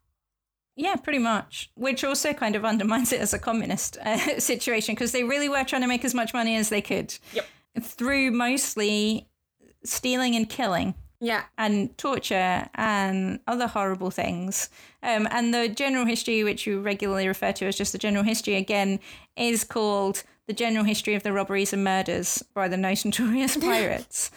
[0.76, 1.72] Yeah, pretty much.
[1.76, 5.64] Which also kind of undermines it as a communist uh, situation because they really were
[5.64, 7.18] trying to make as much money as they could.
[7.34, 7.46] Yep.
[7.82, 9.28] Through mostly
[9.84, 11.44] stealing and killing Yeah.
[11.58, 14.70] and torture and other horrible things.
[15.02, 18.56] Um, and the general history, which you regularly refer to as just the general history,
[18.56, 19.00] again,
[19.36, 24.30] is called The General History of the Robberies and Murders by the Most Notorious Pirates.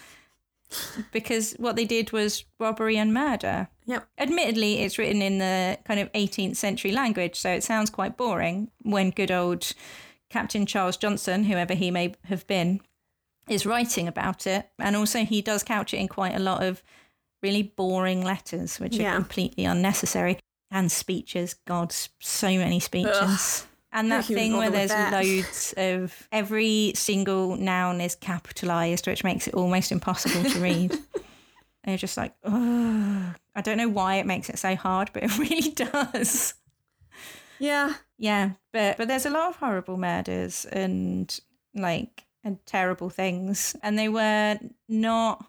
[1.12, 3.68] because what they did was robbery and murder.
[3.86, 4.06] Yep.
[4.18, 8.70] Admittedly, it's written in the kind of 18th century language, so it sounds quite boring
[8.82, 9.72] when good old
[10.28, 12.80] Captain Charles Johnson, whoever he may have been,
[13.48, 14.68] is writing about it.
[14.78, 16.82] And also, he does couch it in quite a lot of
[17.42, 19.12] really boring letters, which Yeah.
[19.12, 20.38] are completely unnecessary.
[20.70, 21.54] And speeches.
[21.66, 23.66] God, so many speeches.
[23.92, 25.12] And that thing where there's that?
[25.12, 30.98] loads of every single noun is capitalized, which makes it almost impossible to read.
[31.84, 35.22] And you're just like, oh, I don't know why it makes it so hard, but
[35.22, 36.52] it really does.
[37.58, 37.94] Yeah.
[38.18, 41.38] Yeah, but but there's a lot of horrible murders and
[41.74, 45.46] like and terrible things, and they were not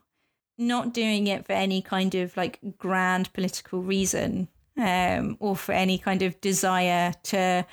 [0.57, 4.47] not doing it for any kind of like grand political reason,
[4.77, 7.65] um, or for any kind of desire to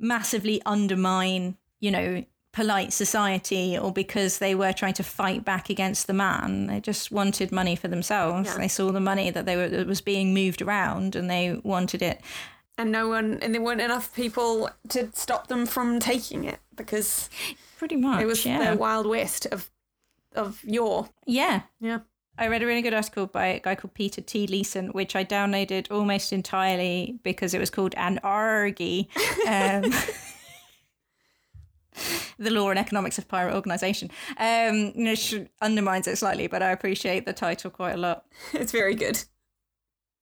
[0.00, 6.06] massively undermine, you know, polite society, or because they were trying to fight back against
[6.06, 6.66] the man.
[6.66, 8.48] They just wanted money for themselves.
[8.48, 8.58] Yeah.
[8.58, 12.02] They saw the money that they were that was being moved around, and they wanted
[12.02, 12.20] it.
[12.76, 17.28] And no one, and there weren't enough people to stop them from taking it because
[17.78, 18.72] Pretty much, it was yeah.
[18.72, 19.70] the Wild West of
[20.34, 21.08] of yore.
[21.26, 21.62] Yeah.
[21.80, 22.00] Yeah.
[22.38, 24.46] I read a really good article by a guy called Peter T.
[24.46, 29.10] Leeson, which I downloaded almost entirely because it was called An Argy.
[29.46, 29.92] Um,
[32.38, 34.10] the law and economics of pirate organization.
[34.38, 38.24] Um, which undermines it slightly, but I appreciate the title quite a lot.
[38.54, 39.22] It's very good.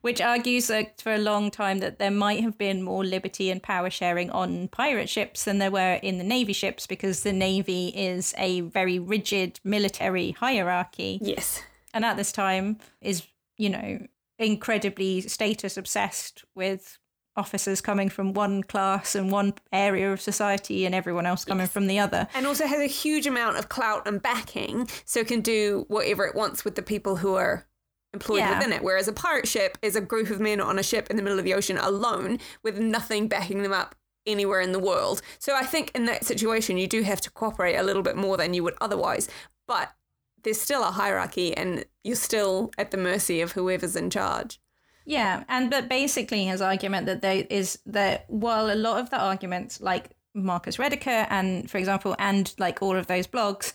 [0.01, 3.61] Which argues that for a long time that there might have been more liberty and
[3.61, 7.89] power sharing on pirate ships than there were in the navy ships because the navy
[7.89, 11.63] is a very rigid military hierarchy Yes.
[11.95, 14.07] And at this time is you know
[14.39, 16.99] incredibly status obsessed with
[17.37, 21.87] officers coming from one class and one area of society and everyone else coming from
[21.87, 25.41] the other And also has a huge amount of clout and backing, so it can
[25.41, 27.65] do whatever it wants with the people who are
[28.13, 28.59] employed Yeah.
[28.59, 28.83] within it.
[28.83, 31.39] Whereas a pirate ship is a group of men on a ship in the middle
[31.39, 33.95] of the ocean alone with nothing backing them up
[34.27, 35.23] anywhere in the world.
[35.39, 38.37] So I think in that situation, you do have to cooperate a little bit more
[38.37, 39.29] than you would otherwise.
[39.69, 39.93] But
[40.43, 44.61] there's still a hierarchy and you're still at the mercy of whoever's in charge.
[45.07, 49.19] yeah and but basically his argument that there is that while a lot of the
[49.19, 53.73] arguments like marcus rediker and for example and like all of those blogs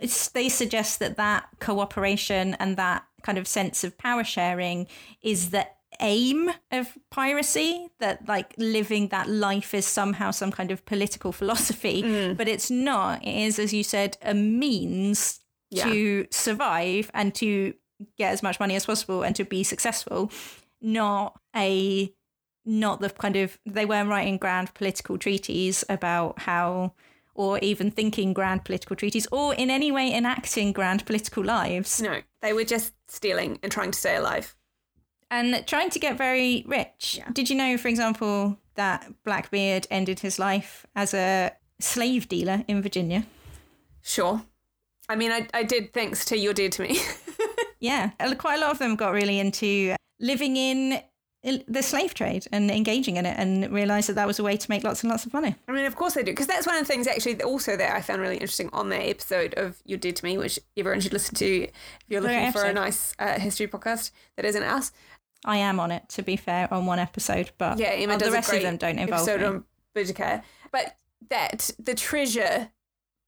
[0.00, 4.86] it's, they suggest that that cooperation and that kind of sense of power sharing
[5.22, 5.66] is the
[6.00, 12.02] aim of piracy that like living that life is somehow some kind of political philosophy.
[12.02, 12.36] Mm.
[12.36, 13.24] But it's not.
[13.24, 15.84] It is as you said a means Yeah.
[15.84, 17.74] to survive and to
[18.16, 20.30] get as much money as possible and to be successful
[20.80, 22.12] not a
[22.64, 26.92] not the kind of they weren't writing grand political treaties about how
[27.34, 32.20] or even thinking grand political treaties or in any way enacting grand political lives No,
[32.40, 34.54] they were just stealing and trying to stay alive.
[35.30, 37.16] and trying to get very rich.
[37.18, 37.28] Yeah.
[37.32, 42.80] Did you know, for example, that Blackbeard ended his life as a slave dealer in
[42.82, 43.24] Virginia?
[44.02, 44.42] Sure.
[45.08, 47.00] I mean, I, I did thanks to You're Dead to Me.
[47.80, 51.00] Yeah, quite a lot of them got really into living in
[51.68, 54.70] the slave trade and engaging in it and realized that that was a way to
[54.70, 55.54] make lots and lots of money.
[55.68, 57.94] I mean, of course they do, because that's one of the things actually also that
[57.94, 61.12] I found really interesting on that episode of You're Dead to Me, which everyone should
[61.12, 61.70] listen to if
[62.08, 64.90] you're looking for a nice uh, history podcast that isn't us.
[65.44, 68.28] I am on it, to be fair, on one episode, but Yeah, Emma oh, does
[68.28, 69.46] the rest of them don't involve episode me.
[69.46, 70.42] on Boudica.
[70.72, 70.96] But
[71.30, 72.70] that the treasure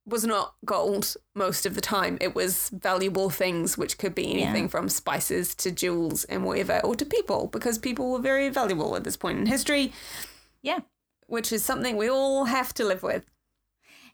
[0.06, 2.18] was not gold most of the time.
[2.20, 4.68] It was valuable things, which could be anything Yeah.
[4.70, 9.04] from spices to jewels and whatever, or to people, because people were very valuable at
[9.04, 9.92] this point in history,
[10.62, 10.80] Yeah,
[11.26, 13.24] which is something we all have to live with.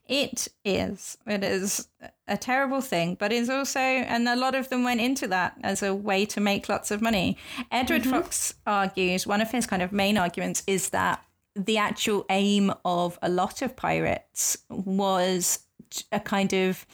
[0.09, 1.19] it is.
[1.27, 1.89] It is
[2.29, 5.83] a terrible thing, but it's also, and a lot of them went into that as
[5.83, 7.37] a way to make lots of money.
[7.73, 8.11] Edward mm-hmm.
[8.13, 11.25] Fox argues one of his kind of main arguments is that
[11.57, 15.66] the actual aim of a lot of pirates was
[16.13, 16.87] a kind of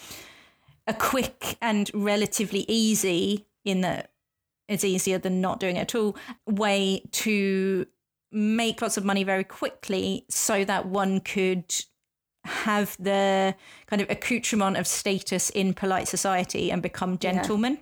[0.86, 4.10] a quick and relatively easy in that
[4.68, 7.86] it's easier than not doing it at all way to
[8.30, 11.64] make lots of money very quickly so that one could
[12.44, 13.54] have the
[13.86, 17.78] kind of accoutrement of status in polite society and become gentlemen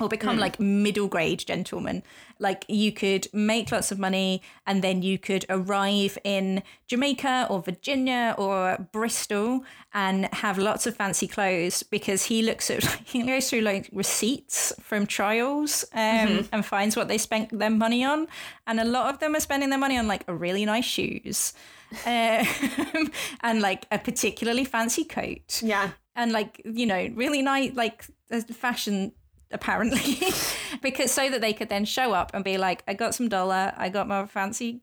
[0.00, 2.02] or become like middle grade gentlemen.
[2.38, 7.62] Like you could make lots of money and then you could arrive in Jamaica or
[7.62, 13.48] Virginia or Bristol and have lots of fancy clothes because he looks at he goes
[13.48, 18.26] through like receipts from trials um, and finds what they spent their money on
[18.66, 21.54] and a lot of them are spending their money on like really nice shoes
[22.06, 23.10] um,
[23.42, 25.90] and like a particularly fancy coat Yeah.
[26.14, 29.12] and like you know really nice like uh, fashion
[29.50, 30.18] apparently
[30.82, 33.72] because so that they could then show up and be like i got some dollar
[33.76, 34.82] i got my fancy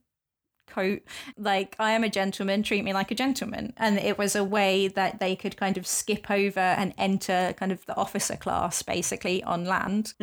[0.65, 1.01] coat
[1.37, 4.87] like i am a gentleman treat me like a gentleman and it was a way
[4.87, 9.43] that they could kind of skip over and enter kind of the officer class basically
[9.43, 10.13] on land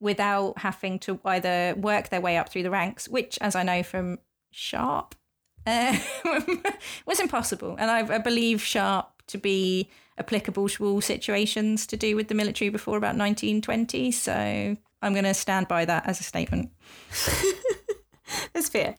[0.00, 3.82] without having to either work their way up through the ranks which as i know
[3.82, 4.18] from
[4.52, 5.14] Sharpe
[5.66, 6.62] um,
[7.06, 7.76] was impossible.
[7.78, 12.34] And I, I believe Sharpe to be applicable to all situations to do with the
[12.34, 14.12] military before about 1920.
[14.12, 16.70] So I'm going to stand by that as a statement.
[18.52, 18.96] That's fair.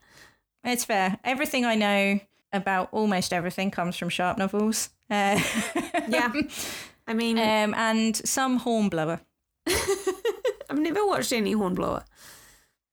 [0.64, 1.18] It's fair.
[1.24, 2.20] Everything I know
[2.52, 4.90] about almost everything comes from Sharpe novels.
[5.10, 5.40] Uh,
[6.08, 6.32] Yeah.
[7.08, 9.22] I mean, um, and some Hornblower.
[9.68, 12.04] I've never watched any Hornblower.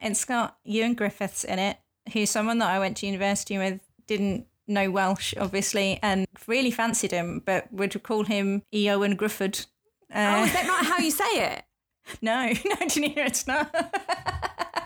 [0.00, 1.78] It's got Ioan Gruffudd in it,
[2.12, 7.10] who's someone that I went to university with, didn't know Welsh, obviously, and really fancied
[7.10, 9.66] him, but would call him Eowen Griffith.
[10.14, 11.64] Oh, Uh, is that not how you say it?
[12.22, 13.70] no, no, Janina, it's not.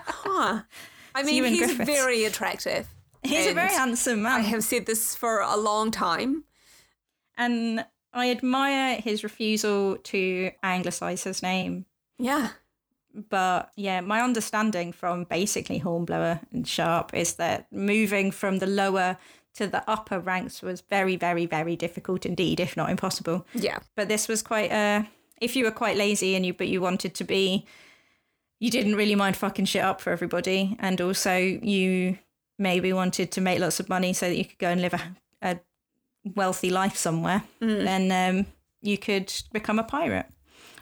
[0.07, 0.61] Huh.
[1.15, 1.89] I mean, he's Griffiths.
[1.89, 2.87] very attractive.
[3.21, 4.33] He's a very handsome man.
[4.33, 6.43] I have said this for a long time.
[7.37, 11.85] and I admire his refusal to anglicise his name.
[12.19, 12.49] Yeah.
[13.29, 19.17] But yeah, my understanding from basically Hornblower and Sharpe is that moving from the lower
[19.55, 23.45] to the upper ranks was very, very, very difficult indeed, if not impossible.
[23.53, 23.79] Yeah.
[23.95, 25.03] But this was quite uh
[25.41, 27.65] if you were quite lazy and you but you wanted to be
[28.59, 32.17] you didn't really mind fucking shit up for everybody and also you
[32.57, 35.01] maybe wanted to make lots of money so that you could go and live a,
[35.41, 35.59] a
[36.35, 38.45] wealthy life somewhere, then um,
[38.81, 40.27] you could become a pirate.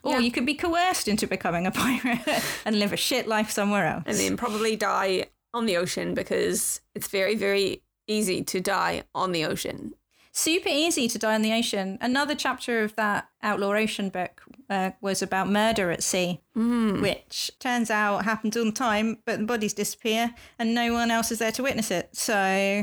[0.04, 0.20] Or Yeah.
[0.20, 4.04] you could be coerced into becoming a pirate and live a shit life somewhere else.
[4.06, 9.32] And then probably die on the ocean because it's very, very easy to die on
[9.32, 9.94] the ocean.
[10.32, 11.98] Super easy to die in the ocean.
[12.02, 17.90] Another chapter of that Outlaw Ocean book uh, was about murder at sea, which turns
[17.90, 21.52] out happens all the time, but the bodies disappear and no one else is there
[21.54, 22.10] to witness it.
[22.16, 22.34] So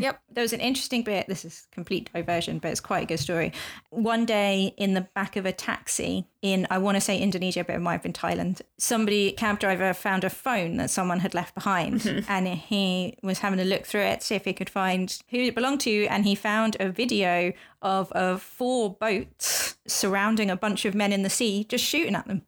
[0.02, 0.20] Yep.
[0.30, 1.26] there was an interesting bit.
[1.28, 3.52] This is complete diversion, but it's quite a good story.
[3.90, 7.74] One day in the back of a taxi in, I want to say Indonesia, but
[7.76, 11.54] it might have been Thailand, somebody, cab driver, found a phone that someone had left
[11.54, 15.38] behind and he was having a look through it, see if he could find who
[15.38, 16.06] it belonged to.
[16.06, 17.52] And he found a video
[17.82, 22.26] of, of four boats surrounding a bunch of men in the sea just shooting at
[22.26, 22.42] them.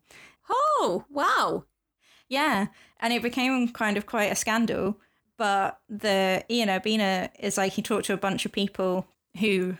[0.48, 1.64] Oh, wow.
[2.28, 2.66] Yeah,
[3.00, 4.98] and it became kind of quite a scandal.
[5.36, 9.06] But the Ian Urbina is like he talked to a bunch of people
[9.38, 9.76] who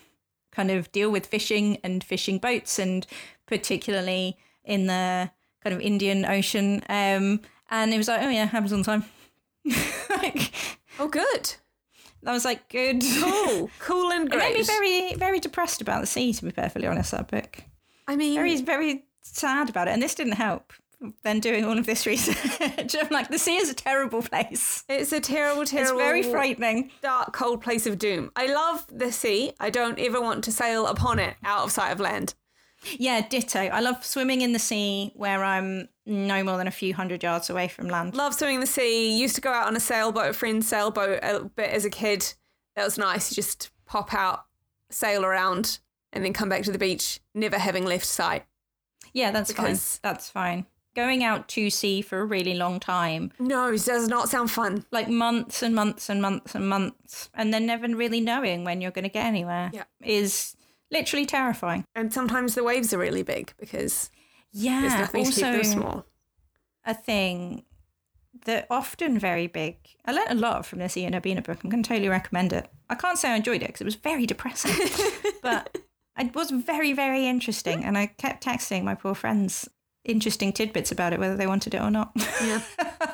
[0.53, 3.07] kind of deal with fishing and fishing boats, and
[3.47, 5.31] particularly in the
[5.62, 6.83] kind of Indian Ocean.
[6.89, 9.05] Um, and it was like, oh yeah, happens all the time.
[10.11, 10.53] like,
[11.01, 11.55] Oh, good.
[12.27, 13.03] I was like, good.
[13.21, 13.71] Cool.
[13.79, 17.12] cool and It made me very, very depressed about the sea, to be perfectly honest.
[17.12, 17.64] That book,
[18.11, 20.73] I mean, very, very sad about it, and this didn't help.
[21.23, 22.95] Then doing all of this research.
[23.01, 24.85] I'm like, the sea is a terrible place.
[24.89, 26.91] It's a terrible, terrible, It's very frightening.
[27.01, 28.31] dark, cold place of doom.
[28.37, 29.53] I love the sea.
[29.59, 32.35] I don't ever want to sail upon it out of sight of land.
[32.99, 33.61] Yeah, ditto.
[33.61, 37.49] I love swimming in the sea where I'm no more than a few hundred yards
[37.49, 38.15] away from land.
[38.15, 39.17] Love swimming in the sea.
[39.19, 42.35] Used to go out on a sailboat, a friend's sailboat, a bit as a kid.
[42.77, 43.31] That was nice.
[43.31, 44.45] You just pop out,
[44.91, 45.79] sail around,
[46.13, 48.45] and then come back to the beach, never having left sight.
[49.13, 50.11] Yeah, that's Because- fine.
[50.13, 50.67] That's fine.
[50.97, 54.85] Going out to sea for a really long time, No, it does not sound fun.
[54.91, 58.91] like months and months and months and months, and then never really knowing when you're
[58.91, 59.85] going to get anywhere, Yeah.
[60.03, 60.57] is
[60.91, 61.85] literally terrifying.
[61.95, 64.11] And sometimes the waves are really big because
[64.53, 66.07] Yeah, there's nothing to keep them small.
[66.85, 67.65] a thing
[68.45, 69.77] they're often very big.
[70.07, 71.59] I learnt a lot from this Ian Urbina book.
[71.63, 72.69] I'm going to totally recommend it.
[72.89, 74.73] I can't say I enjoyed it because it was very depressing,
[75.43, 75.79] but
[76.21, 77.85] it was very, very interesting.
[77.85, 79.68] And I kept texting my poor friends
[80.05, 82.12] interesting tidbits about it, whether they wanted it or not.
[82.43, 82.62] Yeah.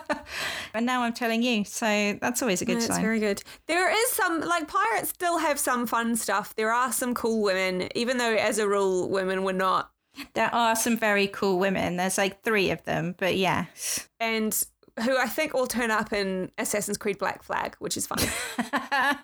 [0.75, 3.03] and now I'm telling you, so that's always a good sign.
[3.03, 3.43] very good.
[3.67, 6.55] There is some like pirates still have some fun stuff.
[6.55, 9.91] There are some cool women, even though as a rule women were not.
[10.35, 11.97] There are some very cool women.
[11.97, 14.09] There's like three of them, but yes.
[14.19, 14.57] And
[15.03, 18.19] who I think all turn up in Assassin's Creed Black Flag, which is fun.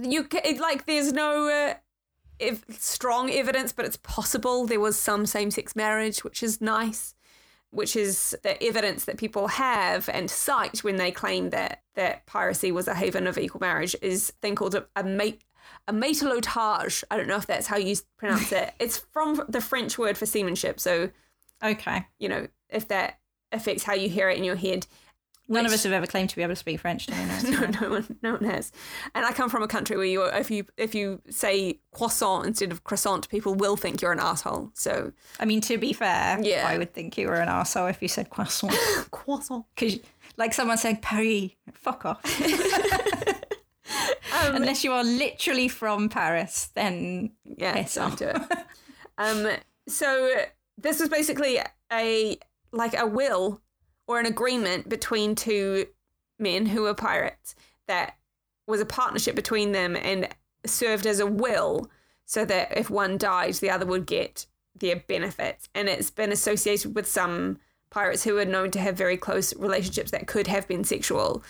[0.00, 0.28] you
[0.60, 1.74] like there's no uh,
[2.38, 7.14] if strong evidence, but it's possible there was some same-sex marriage, which is nice.
[7.70, 12.70] Which is the evidence that people have and cite when they claim that that piracy
[12.72, 15.42] was a haven of equal marriage is a thing called a, a mate
[15.88, 17.04] a matelotage.
[17.10, 18.72] I don't know if that's how you pronounce it.
[18.78, 20.80] It's from the French word for seamanship.
[20.80, 21.10] So
[21.62, 22.06] okay.
[22.18, 23.18] you know if that
[23.52, 24.86] affects how you hear it in your head.
[25.48, 27.08] None of us have ever claimed to be able to speak French?
[27.08, 27.16] No,
[27.50, 28.72] no, no one, no one has.
[29.14, 32.72] And I come from a country where you, if you, if you say croissant instead
[32.72, 34.72] of croissant, people will think you're an asshole.
[34.74, 36.66] So I mean, to be fair, Yeah.
[36.66, 38.74] I would think you were an asshole if you said croissant.
[39.12, 39.66] croissant.
[39.76, 40.00] Because,
[40.36, 42.20] like someone said, Paris, fuck off.
[44.42, 48.18] Unless you are literally from Paris, then Yeah, Piss don't off.
[48.18, 48.42] do it.
[49.18, 49.46] um,
[49.88, 50.34] so
[50.76, 51.60] this was basically
[51.92, 52.36] a
[52.72, 53.60] like a will
[54.06, 55.86] or an agreement between two
[56.38, 57.54] men who were pirates
[57.86, 58.16] that
[58.66, 60.28] was a partnership between them and
[60.64, 61.90] served as a will
[62.24, 65.68] so that if one died, the other would get their benefits.
[65.74, 67.58] And it's been associated with some
[67.90, 71.42] pirates who are known to have very close relationships that could have been sexual.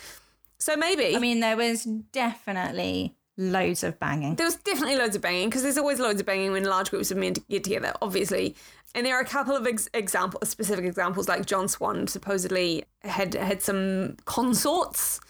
[0.58, 4.34] So maybe I mean, there was definitely loads of banging.
[4.36, 7.10] there was definitely loads of banging because there's always loads of banging when large groups
[7.10, 8.56] of men get together, obviously.
[8.94, 13.34] And there are a couple of ex- example, specific examples, like John Swann supposedly had
[13.34, 15.20] had some consorts.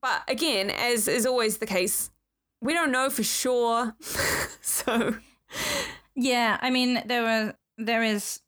[0.00, 2.10] But again, as is always the case,
[2.60, 3.94] we don't know for sure.
[4.60, 5.16] so
[6.14, 8.40] Yeah, I mean, there were, there is,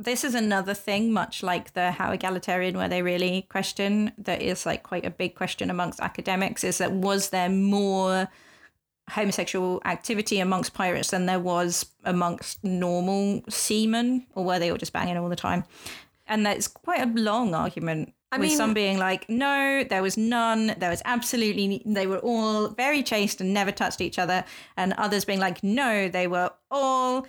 [0.00, 4.64] this is another thing, much like the how egalitarian were they really question, that is
[4.64, 8.28] like quite a big question amongst academics, is that was there more
[9.10, 14.92] homosexual activity amongst pirates than there was amongst normal seamen, or were they all just
[14.92, 15.64] banging all the time?
[16.26, 18.14] And that's quite a long argument.
[18.32, 20.74] I with mean- some being like, no, there was none.
[20.78, 24.44] There was absolutely, they were all very chaste and never touched each other.
[24.76, 27.26] And others being like, no, they were all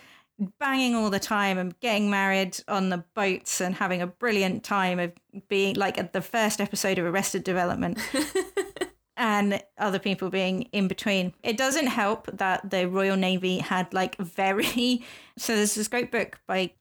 [0.60, 5.00] banging all the time and getting married on the boats and having a brilliant time
[5.00, 5.12] of
[5.48, 7.98] being like at the first episode of Arrested Development.
[9.18, 11.34] and other people being in between.
[11.44, 15.06] It doesn't help that the Royal Navy had like very
[15.38, 16.72] so there's this great book by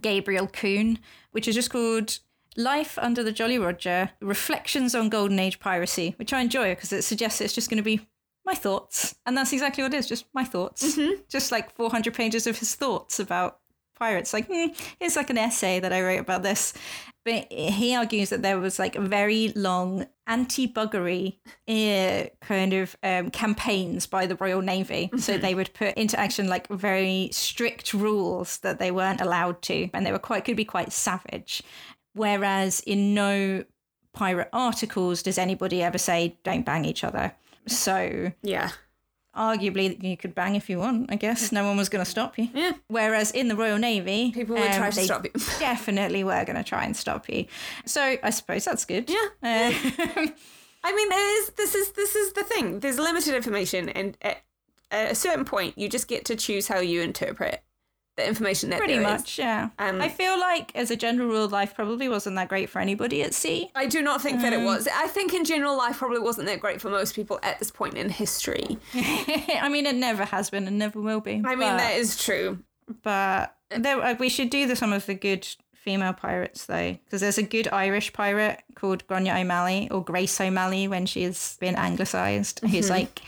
[0.00, 1.00] Gabriel Kuhn,
[1.32, 2.18] which is just called
[2.56, 7.02] Life Under the Jolly Roger: Reflections on Golden Age Piracy, which I enjoy because it
[7.02, 8.06] suggests it's just going to be
[8.48, 12.46] my thoughts, and that's exactly what it is, just my thoughts, just like 400 pages
[12.46, 13.60] of his thoughts about
[13.94, 14.32] pirates.
[14.32, 14.68] Like, hmm,
[15.00, 16.72] it's like an essay that I wrote about this.
[17.24, 21.36] But he argues that there was like a very long anti-buggery
[21.68, 25.10] uh, kind of um, campaigns by the Royal Navy.
[25.18, 29.90] So they would put into action like very strict rules that they weren't allowed to,
[29.92, 31.62] and they were quite could be quite savage.
[32.14, 33.64] Whereas in no
[34.14, 37.34] pirate articles does anybody ever say don't bang each other.
[37.68, 38.70] So yeah,
[39.36, 41.10] arguably you could bang if you want.
[41.12, 42.48] I guess no one was going to stop you.
[42.54, 45.30] yeah, Whereas in the Royal Navy, people would try um, to they stop you.
[45.58, 47.46] definitely were going to try and stop you.
[47.86, 49.08] So I suppose that's good.
[49.08, 49.26] Yeah.
[49.42, 50.26] Uh,
[50.84, 52.80] I mean, is, this is this is the thing.
[52.80, 54.42] There's limited information, and at
[54.90, 57.62] a certain point, you just get to choose how you interpret
[58.18, 59.06] the information that pretty there is.
[59.08, 59.70] much, yeah.
[59.78, 63.22] Um, I feel like, as a general rule, life probably wasn't that great for anybody
[63.22, 63.70] at sea.
[63.74, 64.60] I do not think that Mm.
[64.62, 64.86] it was.
[64.94, 67.94] I think in general, life probably wasn't that great for most people at this point
[67.94, 68.76] in history.
[68.94, 71.34] I mean, it never has been and never will be.
[71.44, 72.58] I mean, but, that is true.
[73.02, 77.20] but there, uh, we should do the, some of the good female pirates though, because
[77.20, 81.76] there's a good Irish pirate called Grania O'Malley or Grace O'Malley when she has been
[81.76, 83.20] anglicized, who's like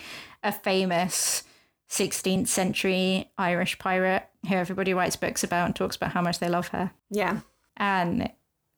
[0.42, 1.42] a famous
[1.90, 6.48] 16th century Irish pirate who everybody writes books about and talks about how much they
[6.48, 6.92] love her.
[7.10, 7.40] Yeah.
[7.76, 8.30] And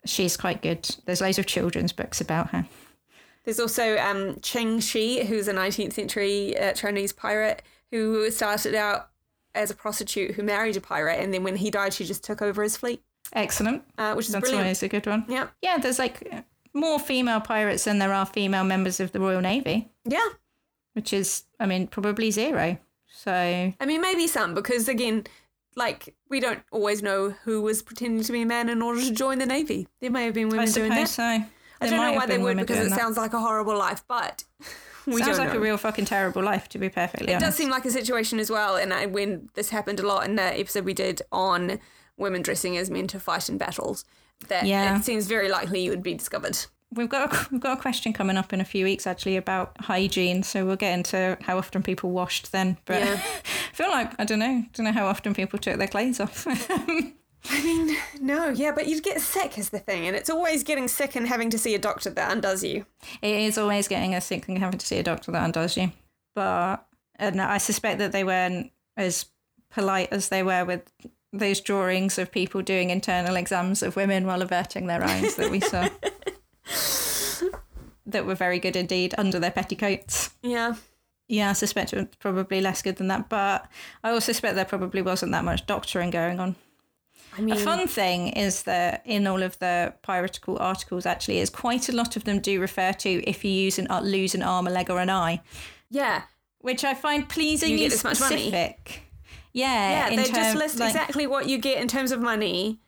[0.04, 0.96] she's quite good.
[1.06, 2.66] There's loads of children's books about her.
[3.44, 9.10] There's also um, Cheng Shi, who's a 19th century uh, Chinese pirate who started out
[9.54, 12.40] as a prostitute who married a pirate, and then when he died, she just took
[12.40, 13.02] over his fleet,
[13.34, 13.82] Excellent.
[13.98, 14.64] uh, which is That's brilliant.
[14.64, 15.26] always a good one.
[15.28, 16.32] Yeah, Yeah, there's like
[16.72, 20.26] more female pirates than there are female members of the Royal Navy, yeah.
[20.94, 22.78] which is, I mean, probably zero.
[23.24, 25.24] So I mean, maybe some because again,
[25.76, 29.10] like we don't always know who was pretending to be a man in order to
[29.12, 29.86] join the navy.
[30.00, 31.08] There may have been women I doing that.
[31.08, 31.22] so.
[31.22, 31.46] I
[31.80, 32.98] don't know why they would because it that.
[32.98, 34.44] sounds like a horrible life, but
[35.06, 35.58] we Sounds like know.
[35.58, 37.42] a real fucking terrible life, to be perfectly It honest.
[37.42, 40.24] It does seem like a situation as well, and I, when this happened a lot
[40.24, 41.80] in the episode we did on
[42.16, 44.04] women dressing as men to fight in battles,
[44.46, 44.96] that Yeah.
[44.96, 46.56] it seems very likely you would be discovered.
[46.94, 49.76] We've got a, we've got a question coming up in a few weeks actually about
[49.80, 52.76] hygiene, so we'll get into how often people washed then.
[52.84, 53.20] But Yeah.
[53.72, 56.46] I feel like I don't know, don't know how often people took their clothes off.
[57.50, 60.86] I mean, no, yeah, but you'd get sick is the thing, and it's always getting
[60.86, 62.86] sick and having to see a doctor that undoes you.
[63.20, 65.90] it is always getting a sick and having to see a doctor that undoes you.
[66.34, 66.86] But
[67.16, 69.26] and I suspect that they weren't as
[69.70, 70.92] polite as they were with
[71.32, 75.60] those drawings of people doing internal exams of women while averting their eyes that we
[75.60, 75.88] saw.
[78.12, 80.30] That were very good indeed under their petticoats.
[80.42, 80.74] Yeah.
[81.28, 83.66] Yeah, I suspect it was probably less good than that, but
[84.04, 86.56] I also suspect there probably wasn't that much doctoring going on.
[87.38, 91.48] I mean, A fun thing is that in all of the piratical articles, actually, is
[91.48, 94.42] quite a lot of them do refer to if you use an uh, lose an
[94.42, 95.40] arm, a leg, or an eye,
[95.90, 96.22] yeah.
[96.60, 98.48] which I find pleasingly get this much money.
[98.48, 99.02] specific.
[99.54, 102.80] Yeah, Yeah, they just term- list like- exactly what you get in terms of money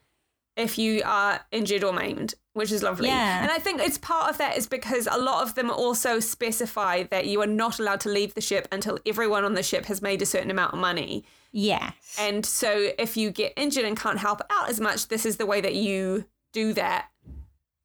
[0.57, 3.09] if you are injured or maimed, which is lovely.
[3.09, 3.43] Yeah.
[3.43, 7.03] And I think it's part of that is because a lot of them also specify
[7.05, 10.01] that you are not allowed to leave the ship until everyone on the ship has
[10.01, 11.25] made a certain amount of money.
[11.53, 12.17] Yes.
[12.19, 15.47] And so if you get injured and can't help out as much, this is the
[15.47, 17.11] way that you do that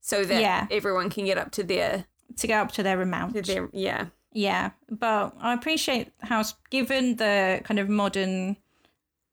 [0.01, 0.67] so that Yeah.
[0.71, 2.05] everyone can get up to their,
[2.37, 3.33] to go up to their amount.
[3.35, 4.05] to their yeah.
[4.31, 8.57] Yeah, but I appreciate how, given the kind of modern,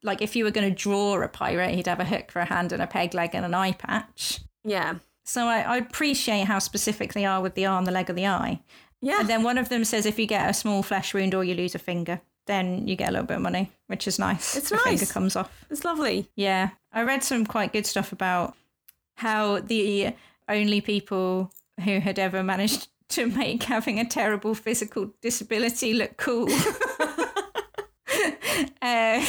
[0.03, 2.47] like if you were going to draw a pirate, he'd have a hook for a
[2.47, 4.41] hand and a peg leg and an eye patch.
[4.65, 4.95] Yeah.
[5.27, 8.27] So I, I appreciate how specific they are with the arm, the leg, or the
[8.27, 8.61] eye.
[9.03, 9.21] Yeah.
[9.21, 11.55] And then one of them says if you get a small flesh wound or you
[11.55, 14.57] lose a finger, then you get a little bit of money, which is nice.
[14.57, 15.65] It's the finger comes off.
[15.69, 16.29] it's lovely.
[16.37, 18.55] Yeah, I read some quite good stuff about
[19.17, 20.15] how the
[20.49, 21.53] only people
[21.85, 26.49] who had ever managed to make having a terrible physical disability look cool,
[28.83, 29.25] uh,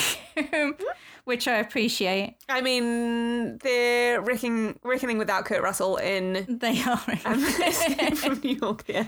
[1.25, 2.35] which I appreciate.
[2.49, 7.39] I mean, they're reckoning, reckoning without Kurt Russell in They are, um,
[8.15, 8.83] from New York.
[8.87, 9.05] Yeah.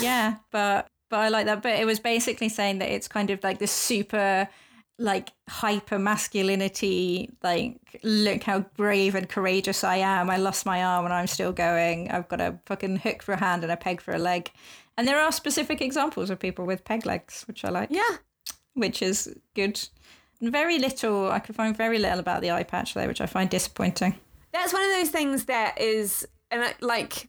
[0.00, 1.62] yeah, but but I like that.
[1.62, 4.48] But it was basically saying that it's kind of like this super
[4.98, 11.06] like hyper masculinity like look how brave and courageous i am i lost my arm
[11.06, 14.02] and i'm still going i've got a fucking hook for a hand and a peg
[14.02, 14.50] for a leg
[14.98, 18.18] and there are specific examples of people with peg legs which i like Yeah.
[18.74, 19.80] which is good
[20.50, 23.48] very little i could find very little about the eye patch there, which i find
[23.50, 24.14] disappointing
[24.52, 27.28] That's one of those things that is, and like,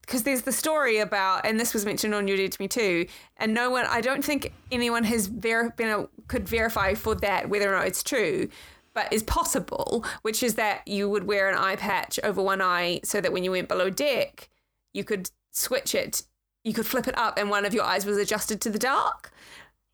[0.00, 3.06] because there's the story about, and this was mentioned on You're Dead to Me Too,
[3.36, 7.48] and no one, I don't think anyone has ver- been able, could verify for that
[7.48, 8.48] whether or not it's true,
[8.92, 13.00] but is possible, which is that you would wear an eye patch over one eye
[13.04, 14.48] so that when you went below deck,
[14.92, 16.24] you could switch it,
[16.64, 19.30] you could flip it up, and one of your eyes was adjusted to the dark.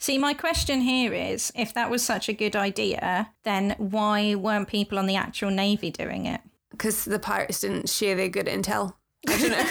[0.00, 4.68] See, my question here is if that was such a good idea, then why weren't
[4.68, 6.40] people on the actual Navy doing it?
[6.70, 8.94] because the pirates didn't share their good intel.
[9.28, 9.66] I don't know.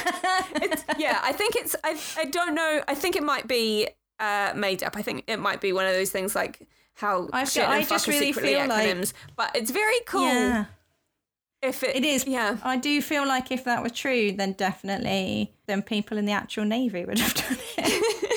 [0.61, 1.73] it's, yeah, I think it's.
[1.83, 2.81] I, I don't know.
[2.87, 3.87] I think it might be
[4.19, 4.97] uh, made up.
[4.97, 8.07] I think it might be one of those things like how I feel- I just
[8.07, 9.07] really feel like-
[9.37, 10.65] but it's very cool Yeah,
[11.61, 12.25] if it, it is.
[12.27, 16.33] Yeah, I do feel like if that were true, then definitely then people in the
[16.33, 18.36] actual Navy would have done it.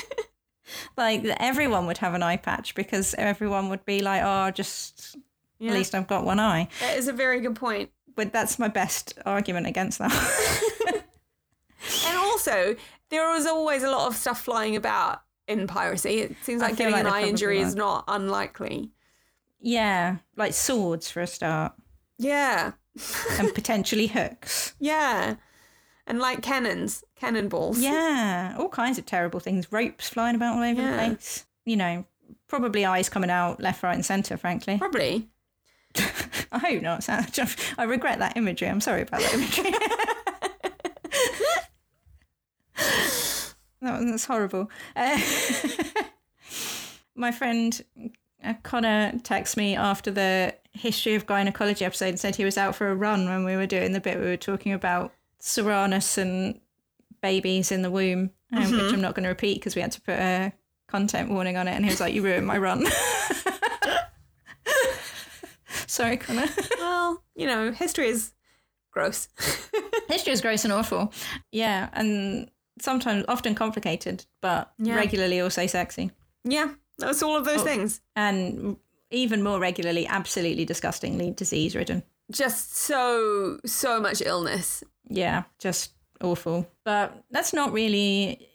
[0.97, 5.15] like everyone would have an eye patch because everyone would be like, oh, just
[5.59, 5.71] yeah.
[5.71, 6.67] at least I've got one eye.
[6.79, 7.89] that is a very good point.
[8.15, 10.11] But that's my best argument against that.
[12.07, 12.75] And also,
[13.09, 16.19] there was always a lot of stuff flying about in piracy.
[16.19, 18.91] It seems like getting like an eye injury is not unlikely.
[19.59, 21.73] yeah, like swords for a start,
[22.19, 22.73] Yeah,
[23.39, 24.75] and potentially hooks.
[24.79, 25.35] yeah,
[26.11, 27.79] and like cannons, cannonballs.
[27.79, 29.71] Yeah, all kinds of terrible things.
[29.71, 30.91] Ropes flying about all over Yeah.
[30.91, 31.45] the place.
[31.63, 32.05] You know,
[32.49, 34.35] probably eyes coming out left, right, and centre.
[34.35, 35.29] Frankly, probably.
[36.51, 37.07] I hope not.
[37.77, 38.67] I regret that imagery.
[38.67, 39.71] I'm sorry about that imagery.
[43.81, 44.69] that was, that's horrible.
[44.95, 45.17] Uh,
[47.15, 47.81] my friend
[48.43, 52.75] uh, Connor texted me after the history of gynecology episode and said he was out
[52.75, 56.59] for a run when we were doing the bit we were talking about Soranus and
[57.21, 58.77] babies in the womb, um, mm-hmm.
[58.77, 60.53] which I'm not going to repeat because we had to put a
[60.87, 61.71] content warning on it.
[61.71, 62.85] And he was like, "You ruined my run."
[65.87, 66.47] Sorry, Connor.
[66.79, 68.31] well, you know, history is
[68.91, 69.27] gross.
[70.07, 71.11] history is gross and awful.
[71.51, 74.95] Yeah, and sometimes often complicated, but yeah.
[74.95, 76.11] regularly also sexy.
[76.43, 78.01] Yeah, that's all of those oh, things.
[78.15, 78.77] And
[79.11, 82.03] even more regularly, absolutely disgustingly disease ridden.
[82.31, 84.83] Just so, so much illness.
[85.07, 86.67] Yeah, just awful.
[86.83, 88.47] But that's not really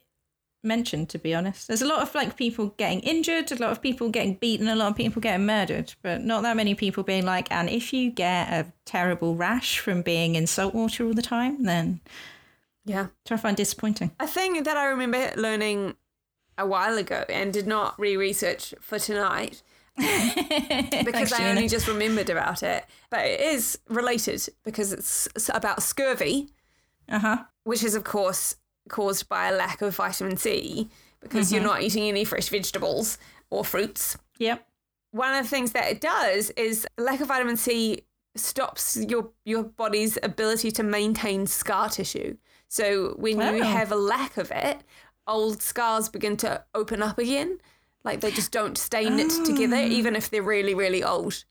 [0.66, 1.68] mentioned, to be honest.
[1.68, 4.76] There's a lot of like people getting injured, a lot of people getting beaten, a
[4.76, 8.10] lot of people getting murdered, but not that many people being like, and if you
[8.10, 12.00] get a terrible rash from being in salt water all the time, then
[12.84, 14.10] yeah, try I find disappointing.
[14.20, 15.94] A thing that I remember learning
[16.58, 19.62] a while ago and did not re-research for tonight
[21.04, 22.84] because I only just remembered about it.
[23.10, 26.50] But it is related because it's about scurvy,
[27.08, 27.44] uh-huh.
[27.64, 28.56] which is of course
[28.88, 30.88] caused by a lack of vitamin C
[31.20, 31.56] because mm-hmm.
[31.56, 33.18] you're not eating any fresh vegetables
[33.50, 34.16] or fruits.
[34.38, 34.66] Yep.
[35.12, 38.02] One of the things that it does is lack of vitamin C
[38.34, 42.36] stops your your body's ability to maintain scar tissue.
[42.68, 43.54] So when oh.
[43.54, 44.78] you have a lack of it,
[45.26, 47.58] old scars begin to open up again.
[48.06, 49.44] Like they just don't stay knit oh.
[49.44, 51.44] together, even if they're really, really old.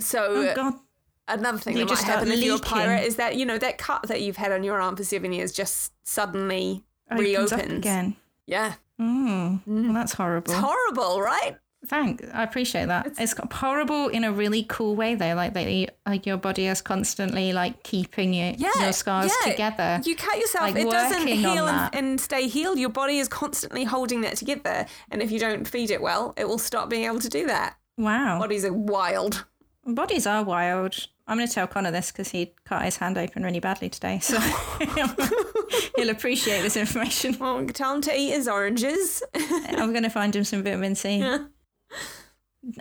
[0.00, 0.80] So oh,
[1.28, 3.76] another thing you that might happen if you're a pirate is that, you know, that
[3.76, 7.72] cut that you've had on your arm for seven years just suddenly Opens reopens.
[7.72, 8.16] again.
[8.46, 8.74] Yeah.
[8.98, 9.62] Mm.
[9.68, 9.84] Mm.
[9.84, 10.50] Well, that's horrible.
[10.50, 11.56] It's horrible, right?
[11.88, 13.06] Thanks, I appreciate that.
[13.06, 15.34] It's, it's horrible in a really cool way, though.
[15.34, 19.52] Like they, like your body is constantly like keeping you, yeah, your scars yeah.
[19.52, 20.00] together.
[20.04, 22.78] You cut yourself; like, it doesn't heal and, and, stay healed.
[22.78, 26.46] Your body is constantly holding that together, and if you don't feed it well, it
[26.46, 27.78] will stop being able to do that.
[27.96, 29.46] Wow, bodies are wild.
[29.86, 31.06] Bodies are wild.
[31.26, 34.18] I'm going to tell Connor this because he cut his hand open really badly today,
[34.18, 34.38] so
[35.96, 37.36] he'll appreciate this information.
[37.38, 39.22] Well, tell him to eat his oranges.
[39.34, 41.18] I'm going to find him some vitamin C.
[41.18, 41.46] Yeah.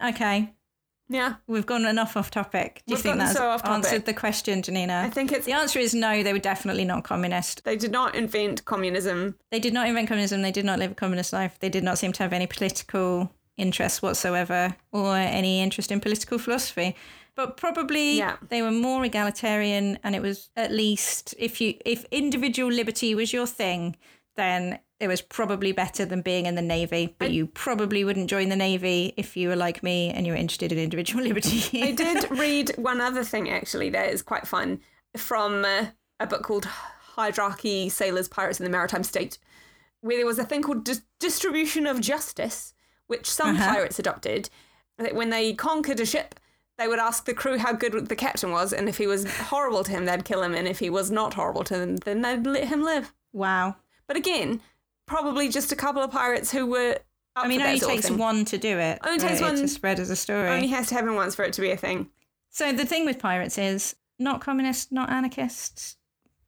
[0.04, 0.54] Okay.
[1.10, 1.36] Yeah.
[1.48, 2.84] We've gone enough off topic.
[2.86, 5.04] Do you We've think that's so answered the question, Janina?
[5.06, 5.46] I think it's.
[5.46, 7.64] The answer is no, they were definitely not communist.
[7.64, 9.36] They did not invent communism.
[9.52, 10.42] They did not invent communism.
[10.42, 11.58] They did not live a communist life.
[11.60, 16.38] They did not seem to have any political interest whatsoever or any interest in political
[16.38, 16.96] philosophy.
[17.36, 18.38] But probably yeah.
[18.50, 23.32] they were more egalitarian and it was at least if you if individual liberty was
[23.32, 23.96] your thing,
[24.36, 28.30] then it was probably better than being in the navy, but I, you probably wouldn't
[28.30, 31.84] join the navy if you were like me and you were interested in individual liberty.
[31.84, 34.80] I did read one other thing actually that is quite fun
[35.16, 35.88] from uh,
[36.20, 39.38] a book called Hierarchy Sailors, Pirates and the Maritime State,
[40.02, 42.74] where there was a thing called dis- distribution of justice,
[43.08, 43.74] which some uh-huh.
[43.74, 44.50] pirates adopted.
[44.98, 46.40] That when they conquered a ship,
[46.78, 49.84] they would ask the crew how good the captain was, and if he was horrible
[49.84, 52.46] to him, they'd kill him, and if he was not horrible to them, then they'd
[52.46, 53.14] let him live.
[53.32, 53.78] Wow.
[54.08, 54.62] But again,
[55.08, 57.00] probably just a couple of pirates who were.
[57.36, 59.00] I mean, it only takes one to do it.
[59.06, 60.50] Only takes one to spread as a story.
[60.50, 62.10] Only has to happen once for it to be a thing.
[62.50, 65.98] So the thing with pirates is not communist, not anarchist,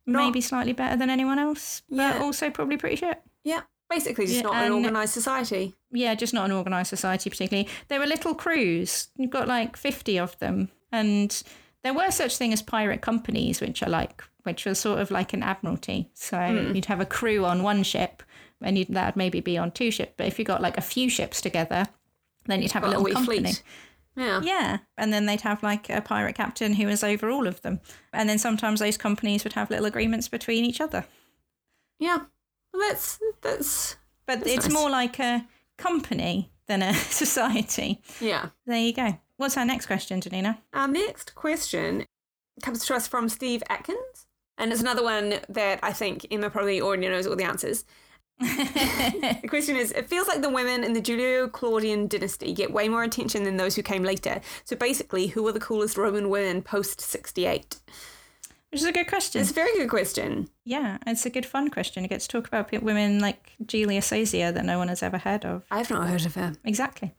[0.08, 2.22] not, maybe slightly better than anyone else, but yeah.
[2.22, 3.22] also probably pretty shit.
[3.44, 5.76] Yeah, basically just yeah, not an organised society.
[5.92, 7.70] Yeah, just not an organised society particularly.
[7.88, 9.10] There were little crews.
[9.16, 11.44] You've got like fifty of them, and
[11.84, 15.34] there were such thing as pirate companies, which are like which was sort of like
[15.34, 16.10] an admiralty.
[16.14, 16.74] So mm.
[16.74, 18.24] you'd have a crew on one ship
[18.62, 20.14] and you'd, that'd maybe be on two ships.
[20.18, 21.88] But if you got like a few ships together,
[22.46, 23.40] then you'd have a little a company.
[23.40, 23.64] Fleet.
[24.16, 24.42] Yeah.
[24.44, 24.78] Yeah.
[24.98, 27.80] And then they'd have like a pirate captain who was over all of them.
[28.12, 31.06] And then sometimes those companies would have little agreements between each other.
[32.00, 32.20] Yeah.
[32.74, 33.96] Well, that's that's
[34.26, 34.74] But that's it's nice.
[34.74, 35.46] more like a
[35.78, 36.94] company than a
[37.34, 38.02] society.
[38.20, 38.50] Yeah.
[38.66, 39.20] There you go.
[39.38, 40.60] What's our next question, Janina?
[40.74, 42.06] Our next question
[42.62, 44.28] comes to us from Steve Atkins.
[44.58, 47.86] And it's another one that I think Emma probably already knows all the answers
[48.40, 52.88] the question is it feels like the women in the Julio Claudian dynasty get way
[52.88, 54.42] more attention than those who came later.
[54.64, 57.78] So basically, who were the coolest Roman women post 68?
[58.72, 59.42] Which is a good question.
[59.42, 60.48] It's a very good question.
[60.64, 62.04] Yeah, it's a good fun question.
[62.04, 65.44] You get to talk about women like Julia Caesar that no one has ever heard
[65.44, 65.66] of.
[65.72, 66.54] I've not heard of her.
[66.64, 67.14] Exactly.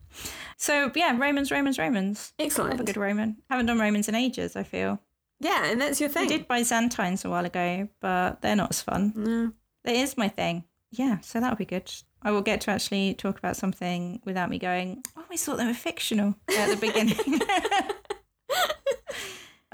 [0.55, 2.33] So yeah, Romans, Romans, Romans.
[2.39, 2.71] Excellent.
[2.71, 3.37] Love a good Roman.
[3.49, 5.01] Haven't done Romans in ages, I feel.
[5.41, 6.25] Yeah, and that's your thing.
[6.25, 9.13] I did Byzantines a while ago, but they're not as fun.
[9.15, 9.51] No.
[9.83, 11.91] It is my thing yeah, so that'll be good.
[12.21, 15.57] I will get to actually talk about something without me going, oh, I always thought
[15.57, 17.17] they were fictional at the beginning.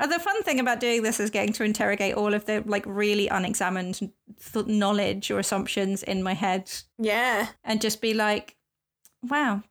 [0.10, 3.28] the fun thing about doing this is getting to interrogate all of the like really
[3.28, 4.00] unexamined
[4.54, 7.48] th- knowledge or assumptions in my head Yeah.
[7.64, 8.56] and just be like,
[9.24, 9.64] wow.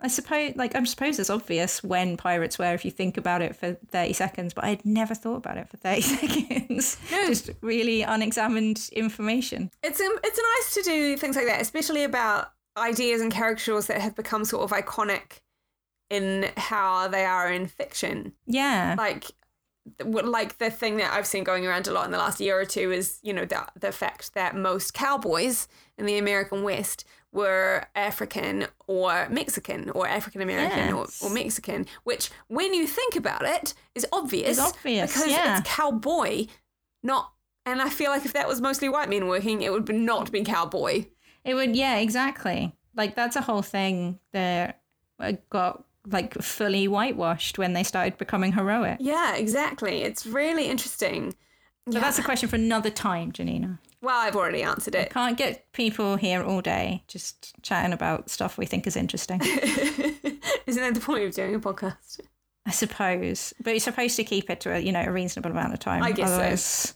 [0.00, 3.56] I suppose, like, I suppose it's obvious when pirates were if you think about it
[3.56, 6.96] for 30 seconds, but I'd never thought about it for 30 seconds.
[7.10, 7.26] No.
[7.26, 9.70] Just really unexamined information.
[9.82, 14.00] It's um, it's nice to do things like that, especially about ideas and characters that
[14.00, 15.40] have become sort of iconic
[16.10, 18.32] in how they are in fiction.
[18.46, 18.94] Yeah.
[18.96, 19.24] Like,
[20.04, 22.64] like the thing that I've seen going around a lot in the last year or
[22.64, 27.86] two is, you know, the the fact that most cowboys in the American West were
[27.94, 31.22] African or Mexican or African American Yes.
[31.22, 34.58] or, or Mexican, which when you think about it is obvious.
[34.58, 35.58] It's obvious, because yeah.
[35.58, 36.46] it's cowboy,
[37.02, 37.32] not.
[37.66, 40.42] And I feel like if that was mostly white men working, it would not be
[40.42, 41.06] cowboy.
[41.44, 42.74] It would, yeah, exactly.
[42.96, 44.80] Like that's a whole thing that
[45.20, 48.96] uh, got like fully whitewashed when they started becoming heroic.
[49.00, 50.02] Yeah, exactly.
[50.02, 51.34] It's really interesting.
[51.90, 53.78] So that's a question for another time, Janina.
[54.00, 55.10] Well, I've already answered it.
[55.10, 59.40] Can't get people here all day just chatting about stuff we think is interesting.
[60.66, 62.20] Isn't that the point of doing a podcast?
[62.66, 65.72] I suppose, but you're supposed to keep it to a you know a reasonable amount
[65.72, 66.02] of time.
[66.02, 66.94] I guess so.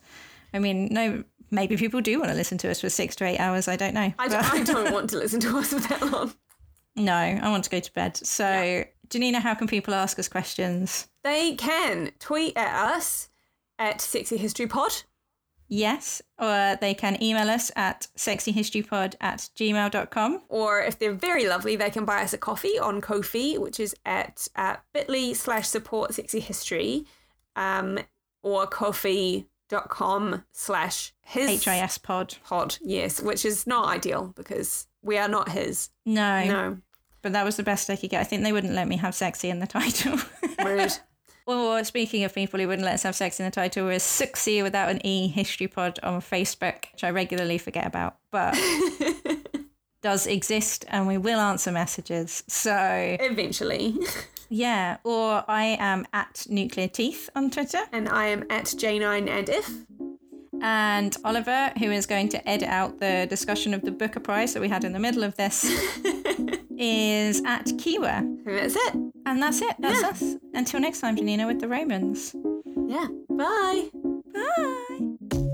[0.55, 3.39] I mean, no, maybe people do want to listen to us for six to eight
[3.39, 3.69] hours.
[3.69, 4.13] I don't know.
[4.19, 6.35] I, don't- I don't want to listen to us for that long.
[6.97, 8.19] no, I want to go to bed.
[8.19, 11.09] So, Janina, how can people ask us questions?
[11.25, 13.29] They can tweet at us
[13.79, 14.93] at Sexy History Pod.
[15.75, 20.43] Yes, or they can email us at sexyhistorypod at gmail.com.
[20.51, 23.97] Or if they're very lovely, they can buy us a coffee on Ko-fi, which is
[24.05, 27.07] at uh, bit.ly slash support sexy history,
[27.57, 27.99] um,
[28.43, 32.37] or ko-fi.com slash his HIS pod.
[32.45, 32.77] pod.
[32.83, 35.89] Yes, which is not ideal because we are not his.
[36.05, 36.79] No, No,
[37.23, 38.21] but that was the best I could get.
[38.21, 40.19] I think they wouldn't let me have sexy in the title.
[40.63, 40.99] rude.
[41.47, 44.63] Or speaking of people who wouldn't let us have sex in the title, we're Sexy
[44.63, 48.57] without an E History Pod on Facebook, which I regularly forget about, but
[50.03, 52.43] does exist and we will answer messages.
[52.49, 53.97] So, Eventually.
[54.49, 57.81] yeah, or I am at Nuclear Teeth on Twitter.
[57.93, 59.71] And I am at J9 and if
[60.63, 64.61] and Oliver, who is going to edit out the discussion of the Booker Prize that
[64.61, 65.65] we had in the middle of this,
[66.79, 68.45] is at Kiwa.
[68.45, 68.95] That's it.
[69.27, 69.75] And that's it.
[69.81, 70.09] That's yeah.
[70.09, 70.37] us.
[70.55, 72.35] Until next time, Janina with the Romans.
[72.89, 73.09] Yeah.
[73.29, 73.91] Bye.
[74.33, 75.49] Bye.